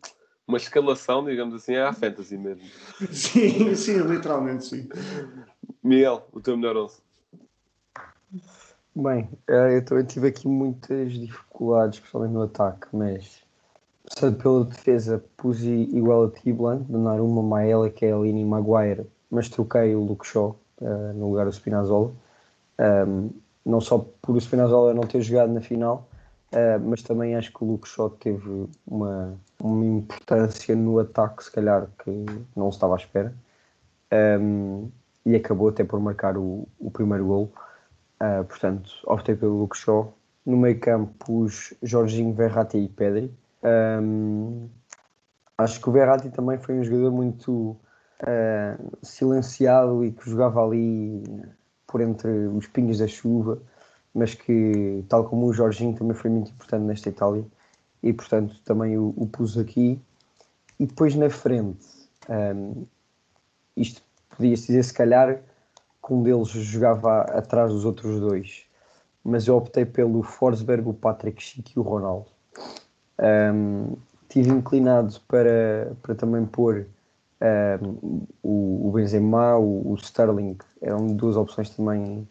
uma 0.48 0.58
escalação, 0.58 1.24
digamos 1.24 1.54
assim, 1.54 1.76
à 1.76 1.94
fantasy 1.94 2.38
mesmo. 2.38 2.68
Sim, 3.12 3.76
sim, 3.76 3.98
literalmente, 4.00 4.66
sim. 4.66 4.90
Miguel, 5.84 6.28
o 6.32 6.40
teu 6.40 6.56
melhor 6.56 6.78
11. 6.78 7.02
Bem, 8.96 9.30
eh, 9.48 9.78
eu 9.78 9.86
também 9.86 10.06
tive 10.06 10.28
aqui 10.28 10.48
muitas 10.48 11.14
dificuldades, 11.14 12.00
principalmente 12.00 12.34
no 12.34 12.44
ataque, 12.44 12.88
mas 12.94 13.42
começando 14.04 14.42
pela 14.42 14.66
defesa, 14.66 15.24
pus 15.38 15.64
igual 15.64 16.26
a 16.26 16.30
Tiblan, 16.30 16.80
Donnarumma, 16.90 17.42
Maela, 17.42 17.90
Kelly 17.90 18.30
e 18.30 18.46
Maguire, 18.46 19.06
mas 19.30 19.50
troquei 19.50 19.96
o 19.96 20.04
Luke 20.04 20.28
Shaw 20.28 20.58
uh, 20.82 21.14
no 21.14 21.30
lugar 21.30 21.46
do 21.46 21.54
Spinazzola. 21.54 22.12
Um, 22.80 23.30
não 23.66 23.80
só 23.80 24.06
por 24.22 24.36
o 24.36 24.42
Spinazzola 24.42 24.94
não 24.94 25.04
ter 25.04 25.22
jogado 25.22 25.54
na 25.54 25.62
final, 25.62 26.08
uh, 26.52 26.80
mas 26.84 27.02
também 27.02 27.36
acho 27.36 27.54
que 27.54 27.64
o 27.64 27.68
Luke 27.68 27.88
Shaw 27.88 28.10
teve 28.10 28.68
uma, 28.86 29.34
uma 29.60 29.86
importância 29.86 30.76
no 30.76 31.00
ataque, 31.00 31.46
se 31.46 31.52
calhar, 31.52 31.88
que 32.04 32.12
não 32.56 32.72
se 32.72 32.78
estava 32.78 32.96
à 32.96 32.98
espera. 32.98 33.34
Um, 34.12 34.90
e 35.26 35.36
acabou 35.36 35.70
até 35.70 35.84
por 35.84 36.00
marcar 36.00 36.38
o, 36.38 36.68
o 36.80 36.92
primeiro 36.92 37.26
gol. 37.26 37.54
Uh, 38.22 38.44
portanto, 38.46 38.92
optei 39.06 39.36
pelo 39.36 39.60
Luke 39.60 39.78
Shaw. 39.78 40.14
No 40.46 40.58
meio 40.58 40.80
campo 40.80 41.14
pus 41.20 41.74
Jorginho, 41.84 42.34
Verratti 42.34 42.78
e 42.78 42.88
Pedri. 42.88 43.34
Um, 43.64 44.68
acho 45.58 45.80
que 45.80 45.90
o 45.90 45.92
Verratti 45.92 46.30
também 46.30 46.58
foi 46.58 46.80
um 46.80 46.84
jogador 46.84 47.12
muito 47.12 47.52
uh, 48.22 48.98
silenciado 49.04 50.04
e 50.04 50.12
que 50.12 50.30
jogava 50.30 50.66
ali 50.66 51.24
por 51.86 52.02
entre 52.02 52.30
os 52.48 52.68
pingos 52.68 53.00
da 53.00 53.08
chuva, 53.08 53.62
mas 54.14 54.34
que, 54.34 55.04
tal 55.10 55.26
como 55.26 55.46
o 55.46 55.54
Jorginho, 55.54 55.96
também 55.96 56.16
foi 56.16 56.32
muito 56.32 56.52
importante 56.52 56.84
nesta 56.84 57.10
Itália 57.10 57.46
e, 58.02 58.12
portanto, 58.14 58.56
também 58.64 58.98
o, 58.98 59.14
o 59.16 59.28
pus 59.28 59.58
aqui. 59.58 60.02
E 60.80 60.86
depois 60.86 61.16
na 61.16 61.30
frente, 61.30 61.86
um, 62.30 62.86
isto 63.78 64.02
podia-se 64.36 64.68
dizer 64.68 64.84
se 64.84 64.94
calhar 64.94 65.42
que 66.06 66.14
um 66.14 66.24
deles 66.24 66.48
jogava 66.50 67.22
atrás 67.22 67.72
dos 67.72 67.86
outros 67.86 68.20
dois, 68.20 68.66
mas 69.24 69.48
eu 69.48 69.56
optei 69.56 69.86
pelo 69.86 70.24
Forsberg, 70.24 70.88
o 70.88 70.94
Patrick 70.94 71.42
Schick 71.42 71.74
e 71.76 71.80
o 71.80 71.84
Ronaldo. 71.84 72.28
Um, 73.20 73.96
tive 74.28 74.50
inclinado 74.50 75.20
para, 75.28 75.96
para 76.02 76.16
também 76.16 76.46
pôr 76.46 76.88
um, 77.42 78.26
o, 78.42 78.88
o 78.88 78.92
Benzema, 78.92 79.58
o, 79.58 79.92
o 79.92 79.96
Sterling, 79.96 80.58
eram 80.82 81.08
duas 81.08 81.36
opções 81.36 81.70
também, 81.70 82.28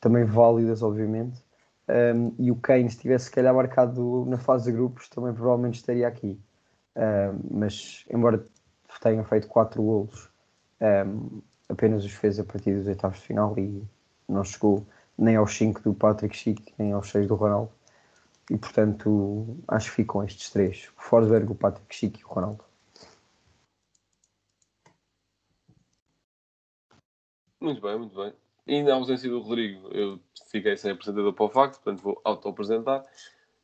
também 0.00 0.24
válidas, 0.24 0.82
obviamente. 0.82 1.42
Um, 1.88 2.32
e 2.38 2.50
o 2.50 2.56
Kane, 2.56 2.90
se 2.90 2.98
tivesse 2.98 3.26
se 3.26 3.30
calhar 3.30 3.54
marcado 3.54 4.24
na 4.26 4.38
fase 4.38 4.64
de 4.64 4.72
grupos, 4.72 5.08
também 5.08 5.32
provavelmente 5.32 5.76
estaria 5.76 6.08
aqui. 6.08 6.38
Um, 6.96 7.58
mas, 7.58 8.04
embora 8.10 8.44
tenha 9.00 9.22
feito 9.24 9.46
4 9.46 9.82
golos, 9.82 10.30
um, 10.80 11.42
apenas 11.68 12.04
os 12.04 12.12
fez 12.12 12.38
a 12.38 12.44
partir 12.44 12.74
dos 12.74 12.86
oitavos 12.86 13.18
de 13.18 13.26
final 13.26 13.58
e 13.58 13.82
não 14.28 14.44
chegou 14.44 14.86
nem 15.18 15.36
aos 15.36 15.56
5 15.56 15.82
do 15.82 15.94
Patrick 15.94 16.36
Schick, 16.36 16.74
nem 16.78 16.92
aos 16.92 17.08
6 17.10 17.26
do 17.26 17.34
Ronaldo. 17.34 17.72
E 18.50 18.56
portanto, 18.56 19.58
acho 19.66 19.90
que 19.90 19.96
ficam 19.96 20.22
estes 20.24 20.50
três: 20.50 20.88
o 20.96 21.02
Forsberg, 21.02 21.50
o 21.50 21.54
Patrick 21.54 21.94
Schick 21.94 22.20
e 22.20 22.24
o 22.24 22.28
Ronaldo. 22.28 22.64
Muito 27.60 27.80
bem, 27.80 27.98
muito 27.98 28.14
bem. 28.14 28.32
E 28.66 28.82
na 28.82 28.94
ausência 28.94 29.28
do 29.28 29.40
Rodrigo, 29.40 29.88
eu 29.88 30.20
fiquei 30.50 30.76
sem 30.76 30.90
apresentador 30.90 31.32
para 31.32 31.46
o 31.46 31.48
facto, 31.48 31.80
portanto 31.80 32.02
vou 32.02 32.20
auto-apresentar. 32.24 33.04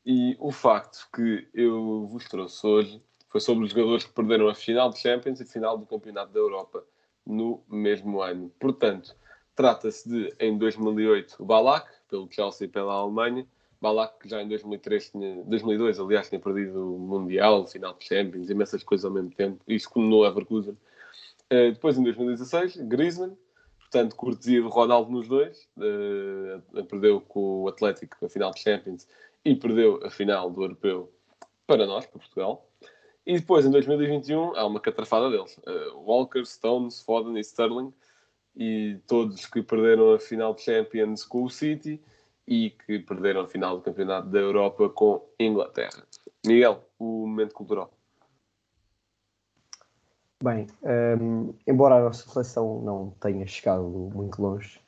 E 0.05 0.37
o 0.41 0.51
facto 0.51 1.09
que 1.15 1.49
eu 1.55 2.07
vos 2.07 2.29
trouxe 2.29 2.67
hoje 2.67 3.03
foi 3.29 3.41
sobre 3.41 3.65
os 3.65 3.71
jogadores 3.71 4.05
que 4.05 4.13
perderam 4.13 4.49
a 4.49 4.55
final 4.55 4.91
de 4.91 4.99
Champions 4.99 5.41
e 5.41 5.45
a 5.45 5.47
final 5.47 5.79
do 5.79 5.87
Campeonato 5.87 6.33
da 6.33 6.41
Europa 6.41 6.85
no 7.27 7.63
mesmo 7.69 8.21
ano. 8.21 8.53
Portanto, 8.59 9.15
trata-se 9.55 10.09
de, 10.09 10.35
em 10.41 10.57
2008, 10.57 11.37
o 11.39 11.45
Balak, 11.45 11.91
pelo 12.09 12.29
Chelsea 12.31 12.67
e 12.67 12.69
pela 12.69 12.95
Alemanha. 12.95 13.47
Balak, 13.81 14.21
que 14.21 14.29
já 14.29 14.41
em 14.41 14.49
2003 14.49 15.11
tinha, 15.11 15.45
2002, 15.45 15.99
aliás, 15.99 16.29
tinha 16.29 16.41
perdido 16.41 16.95
o 16.95 16.99
Mundial, 16.99 17.63
o 17.63 17.67
final 17.67 17.95
de 17.95 18.05
Champions, 18.05 18.49
imensas 18.49 18.83
coisas 18.83 19.05
ao 19.05 19.11
mesmo 19.11 19.31
tempo. 19.31 19.61
Isso 19.67 19.91
no 19.97 20.23
Leverkusen. 20.23 20.75
Uh, 21.53 21.73
depois, 21.73 21.99
em 21.99 22.05
2016, 22.05 22.77
Griezmann, 22.83 23.37
portanto, 23.81 24.17
cortesia 24.17 24.63
do 24.63 24.69
Ronaldo 24.69 25.11
nos 25.11 25.27
dois. 25.27 25.69
Uh, 25.77 26.85
perdeu 26.85 27.21
com 27.21 27.63
o 27.63 27.69
Atlético 27.69 28.25
a 28.25 28.29
final 28.29 28.53
de 28.53 28.61
Champions 28.61 29.07
e 29.45 29.55
perdeu 29.55 30.01
a 30.05 30.11
final 30.11 30.49
do 30.49 30.63
Europeu 30.63 31.13
para 31.67 31.87
nós, 31.87 32.07
para 32.07 32.21
Portugal. 32.21 32.69
E 33.25 33.39
depois, 33.39 33.65
em 33.65 33.71
2021, 33.71 34.57
há 34.57 34.67
uma 34.67 34.81
catrafada 34.81 35.31
deles. 35.31 35.57
Uh, 35.59 35.99
Walker, 35.99 36.45
Stones, 36.45 37.01
Foden 37.03 37.37
e 37.37 37.41
Sterling. 37.41 37.93
E 38.57 38.99
todos 39.07 39.47
que 39.47 39.63
perderam 39.63 40.13
a 40.13 40.19
final 40.19 40.55
de 40.55 40.63
Champions 40.63 41.25
com 41.25 41.45
o 41.45 41.51
City 41.51 42.03
e 42.47 42.71
que 42.71 42.99
perderam 42.99 43.43
a 43.43 43.49
final 43.49 43.77
do 43.77 43.83
Campeonato 43.83 44.29
da 44.29 44.39
Europa 44.39 44.89
com 44.89 45.25
Inglaterra. 45.39 46.05
Miguel, 46.45 46.85
o 46.99 47.27
momento 47.27 47.55
cultural. 47.55 47.91
Bem, 50.43 50.67
um, 51.21 51.55
embora 51.67 51.95
a 51.95 52.03
nossa 52.03 52.29
seleção 52.29 52.83
não 52.83 53.11
tenha 53.21 53.47
chegado 53.47 53.85
muito 53.85 54.43
longe, 54.43 54.81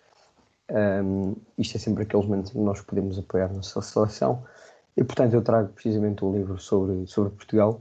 um, 0.69 1.37
isto 1.57 1.77
é 1.77 1.81
sempre 1.81 2.03
aqueles 2.03 2.27
momentos 2.27 2.51
em 2.51 2.55
que 2.55 2.61
nós 2.61 2.81
podemos 2.81 3.19
apoiar 3.19 3.47
a 3.47 3.53
nossa 3.53 3.81
seleção 3.81 4.45
e, 4.97 5.05
portanto, 5.05 5.35
eu 5.35 5.43
trago 5.43 5.73
precisamente 5.73 6.25
um 6.25 6.33
livro 6.37 6.59
sobre, 6.59 7.07
sobre 7.07 7.31
Portugal 7.31 7.81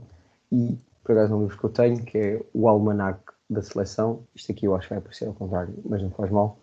e, 0.50 0.78
por 1.02 1.12
acaso, 1.12 1.34
é 1.34 1.36
um 1.36 1.42
livro 1.42 1.58
que 1.58 1.64
eu 1.64 1.70
tenho, 1.70 2.04
que 2.04 2.18
é 2.18 2.42
o 2.52 2.68
Almanac 2.68 3.20
da 3.48 3.62
Seleção. 3.62 4.26
Isto 4.34 4.52
aqui 4.52 4.66
eu 4.66 4.74
acho 4.74 4.88
que 4.88 4.94
vai 4.94 5.02
parecer 5.02 5.26
ao 5.26 5.34
contrário, 5.34 5.74
mas 5.84 6.02
não 6.02 6.10
faz 6.10 6.30
mal. 6.30 6.58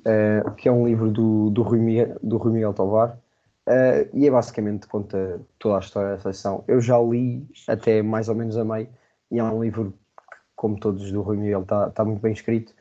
Uh, 0.00 0.50
que 0.52 0.68
é 0.68 0.72
um 0.72 0.86
livro 0.86 1.10
do, 1.10 1.50
do, 1.50 1.62
Rui, 1.62 1.80
Miguel, 1.80 2.16
do 2.22 2.36
Rui 2.36 2.52
Miguel 2.52 2.72
Tovar, 2.72 3.18
uh, 3.66 4.08
e 4.16 4.26
é 4.26 4.30
basicamente 4.30 4.86
conta 4.86 5.40
toda 5.58 5.76
a 5.76 5.80
história 5.80 6.10
da 6.10 6.18
seleção. 6.18 6.62
Eu 6.68 6.80
já 6.80 6.98
li 7.00 7.46
até 7.66 8.02
mais 8.02 8.28
ou 8.28 8.34
menos 8.34 8.56
a 8.56 8.64
meio, 8.64 8.88
e 9.30 9.38
é 9.38 9.44
um 9.44 9.62
livro 9.62 9.92
que, 9.92 10.36
como 10.54 10.78
todos 10.78 11.10
do 11.10 11.22
Rui 11.22 11.36
Miguel, 11.36 11.62
está 11.62 11.90
tá 11.90 12.04
muito 12.04 12.20
bem 12.20 12.32
escrito, 12.32 12.72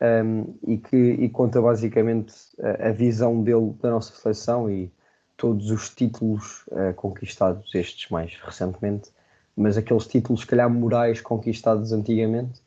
um, 0.00 0.04
ehm, 0.04 0.44
e 0.66 0.76
que 0.76 0.96
e 0.96 1.28
conta 1.30 1.62
basicamente 1.62 2.34
a, 2.60 2.88
a, 2.88 2.92
visão 2.92 3.42
dele 3.42 3.72
da 3.80 3.90
nossa 3.90 4.12
seleção 4.14 4.70
e 4.70 4.92
todos 5.36 5.70
os 5.70 5.88
títulos 5.88 6.66
uh, 6.68 6.92
conquistados, 6.96 7.74
estes 7.74 8.10
mais 8.10 8.36
recentemente, 8.44 9.10
mas 9.56 9.76
aqueles 9.76 10.06
títulos, 10.06 10.40
se 10.40 10.46
calhar, 10.46 10.68
morais 10.68 11.20
conquistados 11.20 11.92
antigamente, 11.92 12.62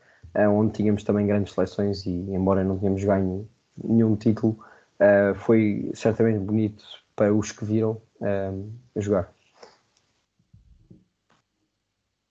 onde 0.54 0.74
tínhamos 0.74 1.04
também 1.04 1.26
grandes 1.26 1.54
seleções 1.54 2.06
e, 2.06 2.12
embora 2.12 2.64
não 2.64 2.78
tenhamos 2.78 3.04
ganho 3.04 3.50
nenhum 3.84 4.16
título, 4.16 4.58
uh, 5.00 5.36
foi 5.36 5.92
certamente 5.94 6.40
bonito 6.40 6.84
para 7.16 7.34
os 7.34 7.52
que 7.52 7.66
viram 7.66 8.02
a 8.22 9.00
jogar. 9.00 9.34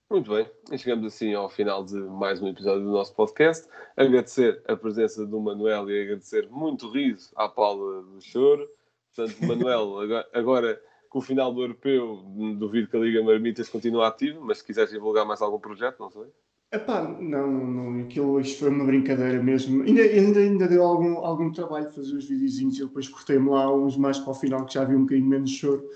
Muito 0.09 0.31
bem, 0.31 0.49
chegamos 0.77 1.05
assim 1.05 1.33
ao 1.33 1.49
final 1.49 1.83
de 1.83 1.95
mais 1.95 2.41
um 2.41 2.47
episódio 2.47 2.85
do 2.85 2.91
nosso 2.91 3.13
podcast. 3.13 3.67
Agradecer 3.97 4.63
a 4.65 4.73
presença 4.75 5.25
do 5.25 5.37
Manuel 5.41 5.89
e 5.89 6.01
agradecer 6.01 6.47
muito 6.49 6.89
riso 6.89 7.29
à 7.35 7.49
Paula 7.49 8.03
do 8.03 8.21
Choro. 8.21 8.65
Portanto, 9.13 9.45
Manuel, 9.45 9.95
agora 10.33 10.81
com 11.09 11.19
o 11.19 11.21
final 11.21 11.53
do 11.53 11.61
europeu, 11.61 12.23
duvido 12.57 12.87
que 12.87 12.97
a 12.97 12.99
Liga 12.99 13.23
Marmitas 13.23 13.69
continue 13.69 14.03
ativa, 14.03 14.39
mas 14.41 14.59
se 14.59 14.65
quiseres 14.65 14.91
divulgar 14.91 15.25
mais 15.25 15.41
algum 15.41 15.59
projeto, 15.59 15.99
não 15.99 16.09
sei. 16.09 16.27
Epá, 16.69 17.01
não, 17.01 17.47
não, 17.47 18.01
aquilo 18.01 18.41
isto 18.41 18.59
foi 18.59 18.69
uma 18.69 18.83
brincadeira 18.83 19.41
mesmo. 19.41 19.83
Ainda, 19.83 20.01
ainda, 20.01 20.39
ainda 20.39 20.67
deu 20.67 20.83
algum, 20.83 21.17
algum 21.19 21.49
trabalho 21.49 21.89
fazer 21.91 22.13
os 22.13 22.27
videozinhos 22.27 22.77
e 22.77 22.85
depois 22.85 23.07
cortei-me 23.07 23.49
lá 23.49 23.73
uns 23.73 23.95
mais 23.95 24.19
para 24.19 24.31
o 24.31 24.33
final 24.33 24.65
que 24.65 24.73
já 24.73 24.81
havia 24.81 24.97
um 24.97 25.03
bocadinho 25.03 25.27
menos 25.27 25.49
choro. 25.51 25.87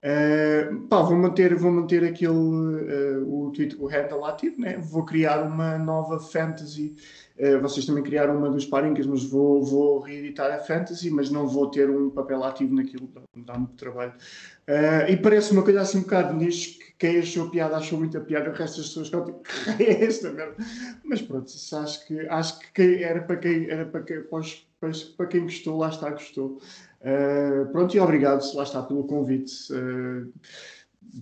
Uh, 0.00 0.86
pá, 0.86 1.02
vou 1.02 1.16
manter, 1.16 1.54
vou 1.56 1.72
manter 1.72 2.04
aquele, 2.04 2.32
uh, 2.32 3.26
o, 3.26 3.50
Twitter, 3.50 3.82
o 3.82 3.86
handle 3.86 4.24
ativo, 4.24 4.60
né? 4.60 4.78
vou 4.78 5.04
criar 5.04 5.42
uma 5.42 5.76
nova 5.76 6.20
fantasy. 6.20 6.94
Uh, 7.36 7.60
vocês 7.60 7.84
também 7.84 8.04
criaram 8.04 8.36
uma 8.36 8.48
dos 8.48 8.64
Parincas, 8.64 9.06
mas 9.06 9.24
vou, 9.24 9.62
vou 9.64 9.98
reeditar 9.98 10.52
a 10.52 10.60
fantasy, 10.60 11.10
mas 11.10 11.30
não 11.30 11.48
vou 11.48 11.68
ter 11.68 11.90
um 11.90 12.10
papel 12.10 12.44
ativo 12.44 12.74
naquilo, 12.74 13.10
dá 13.36 13.58
muito 13.58 13.74
trabalho. 13.74 14.14
e 15.08 15.16
parece 15.16 15.52
uma 15.52 15.62
coisa 15.62 15.80
assim 15.80 15.98
um 15.98 16.02
bocado 16.02 16.34
nicho 16.34 16.78
quem 16.98 17.20
achou 17.20 17.48
piada 17.48 17.76
achou 17.76 17.98
muita 17.98 18.20
piada, 18.20 18.50
o 18.50 18.52
resto 18.52 18.78
das 18.78 18.88
pessoas 18.88 19.06
ficam 19.06 19.24
tipo, 19.24 19.42
que 19.76 19.84
é 19.84 20.04
esta 20.04 20.32
merda? 20.32 20.56
Mas 21.04 21.22
pronto, 21.22 21.46
isso 21.46 21.76
acho 21.76 22.06
que, 22.06 22.20
acho 22.28 22.58
que 22.72 23.04
era 23.04 23.22
para 23.22 23.36
quem, 23.36 23.70
era 23.70 23.86
para 23.86 24.02
quem, 24.02 24.22
para, 24.22 24.90
para 25.16 25.26
quem 25.26 25.42
gostou, 25.42 25.78
lá 25.78 25.88
está, 25.88 26.10
gostou. 26.10 26.60
Uh, 27.08 27.72
pronto, 27.72 27.96
e 27.96 28.00
obrigado, 28.00 28.44
lá 28.54 28.64
está, 28.64 28.82
pelo 28.82 29.04
convite. 29.04 29.72
Uh, 29.72 30.30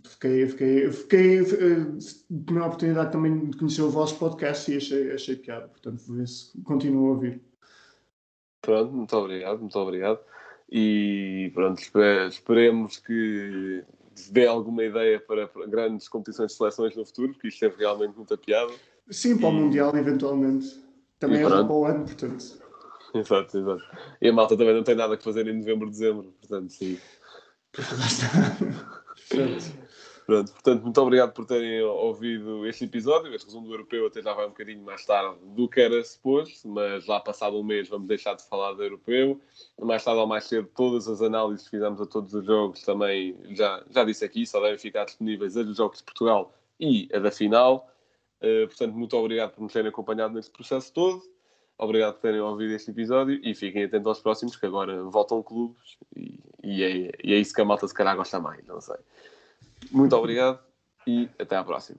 fiquei, 0.05 0.47
fiquei, 0.49 0.91
fiquei 0.91 1.41
uh, 1.43 1.99
tive 1.99 2.59
a 2.59 2.67
oportunidade 2.67 3.13
também 3.13 3.51
de 3.51 3.57
conhecer 3.57 3.83
o 3.83 3.91
vosso 3.91 4.19
podcast 4.19 4.73
e 4.73 4.77
achei, 4.79 5.13
achei 5.13 5.37
piada, 5.37 5.69
portanto, 5.69 6.03
vou 6.07 6.17
ver 6.17 6.27
se 6.27 6.61
continuo 6.63 7.07
a 7.07 7.11
ouvir. 7.11 7.41
Pronto, 8.61 8.93
muito 8.93 9.17
obrigado, 9.17 9.61
muito 9.61 9.79
obrigado. 9.79 10.19
E 10.69 11.53
pronto, 11.55 11.81
esperemos 12.29 12.99
que 12.99 13.85
dê 14.31 14.47
alguma 14.47 14.83
ideia 14.83 15.21
para, 15.21 15.47
para, 15.47 15.67
grandes 15.67 16.09
competições 16.09 16.51
de 16.51 16.57
seleções 16.59 16.97
no 16.97 17.05
futuro, 17.05 17.33
porque 17.33 17.47
isto 17.47 17.65
é 17.65 17.69
realmente 17.69 18.17
muita 18.17 18.37
piada. 18.37 18.73
Sim, 19.09 19.37
para 19.37 19.51
e... 19.51 19.53
o 19.53 19.55
Mundial, 19.55 19.97
eventualmente. 19.97 20.85
Também 21.21 21.43
é 21.43 21.49
para 21.49 21.73
o 21.73 21.85
ano, 21.85 22.05
portanto. 22.05 22.66
Exato, 23.15 23.59
exato. 23.59 23.83
E 24.21 24.29
a 24.29 24.33
malta 24.33 24.57
também 24.57 24.75
não 24.75 24.83
tem 24.83 24.95
nada 24.95 25.17
que 25.17 25.25
fazer 25.25 25.47
em 25.47 25.59
novembro, 25.59 25.89
dezembro, 25.89 26.33
portanto, 26.41 26.71
sim. 26.71 26.99
Pronto, 30.27 30.53
portanto, 30.53 30.83
muito 30.83 31.01
obrigado 31.01 31.33
por 31.33 31.47
terem 31.47 31.83
ouvido 31.83 32.67
este 32.67 32.85
episódio. 32.85 33.33
Este 33.33 33.47
resumo 33.47 33.69
do 33.69 33.75
europeu 33.75 34.09
até 34.09 34.21
já 34.21 34.35
vai 34.35 34.47
um 34.47 34.49
bocadinho 34.49 34.83
mais 34.83 35.07
tarde 35.07 35.39
do 35.55 35.69
que 35.69 35.81
era 35.81 36.03
suposto, 36.03 36.69
mas 36.69 37.07
lá 37.07 37.21
passado 37.21 37.57
um 37.57 37.63
mês 37.63 37.89
vamos 37.89 38.09
deixar 38.09 38.35
de 38.35 38.43
falar 38.43 38.73
do 38.73 38.83
europeu. 38.83 39.41
Mais 39.81 40.03
tarde 40.03 40.19
ou 40.19 40.27
mais 40.27 40.45
cedo, 40.45 40.69
todas 40.75 41.07
as 41.07 41.23
análises 41.23 41.67
que 41.67 41.77
fizemos 41.77 42.01
a 42.01 42.07
todos 42.07 42.35
os 42.35 42.45
jogos 42.45 42.83
também 42.83 43.37
já, 43.51 43.85
já 43.89 44.03
disse 44.03 44.25
aqui, 44.25 44.45
só 44.45 44.61
devem 44.61 44.79
ficar 44.79 45.05
disponíveis 45.05 45.57
a 45.57 45.63
dos 45.63 45.77
jogos 45.77 45.99
de 45.99 46.05
Portugal 46.05 46.53
e 46.81 47.09
a 47.15 47.21
da 47.21 47.31
final. 47.31 47.89
Uh, 48.43 48.67
portanto, 48.67 48.95
muito 48.95 49.17
obrigado 49.17 49.53
por 49.53 49.63
nos 49.63 49.73
terem 49.73 49.91
acompanhado 49.91 50.35
neste 50.35 50.51
processo 50.51 50.93
todo. 50.93 51.23
Obrigado 51.79 52.15
por 52.15 52.23
terem 52.23 52.41
ouvido 52.41 52.73
este 52.73 52.91
episódio 52.91 53.39
e 53.43 53.55
fiquem 53.55 53.85
atentos 53.85 54.07
aos 54.07 54.21
próximos, 54.21 54.57
que 54.57 54.65
agora 54.65 55.03
voltam 55.05 55.43
clubes 55.43 55.99
e, 56.17 56.41
e, 56.63 56.83
é, 56.83 57.13
e 57.23 57.35
é 57.35 57.39
isso 57.39 57.53
que 57.53 57.61
a 57.61 57.65
malta 57.65 57.87
se 57.87 57.95
calhar 57.95 58.17
gosta 58.17 58.41
mais, 58.41 58.67
não 58.67 58.81
sei. 58.81 58.97
Muito 59.91 60.17
obrigado 60.17 60.59
e 61.07 61.29
até 61.39 61.55
à 61.55 61.63
próxima. 61.63 61.99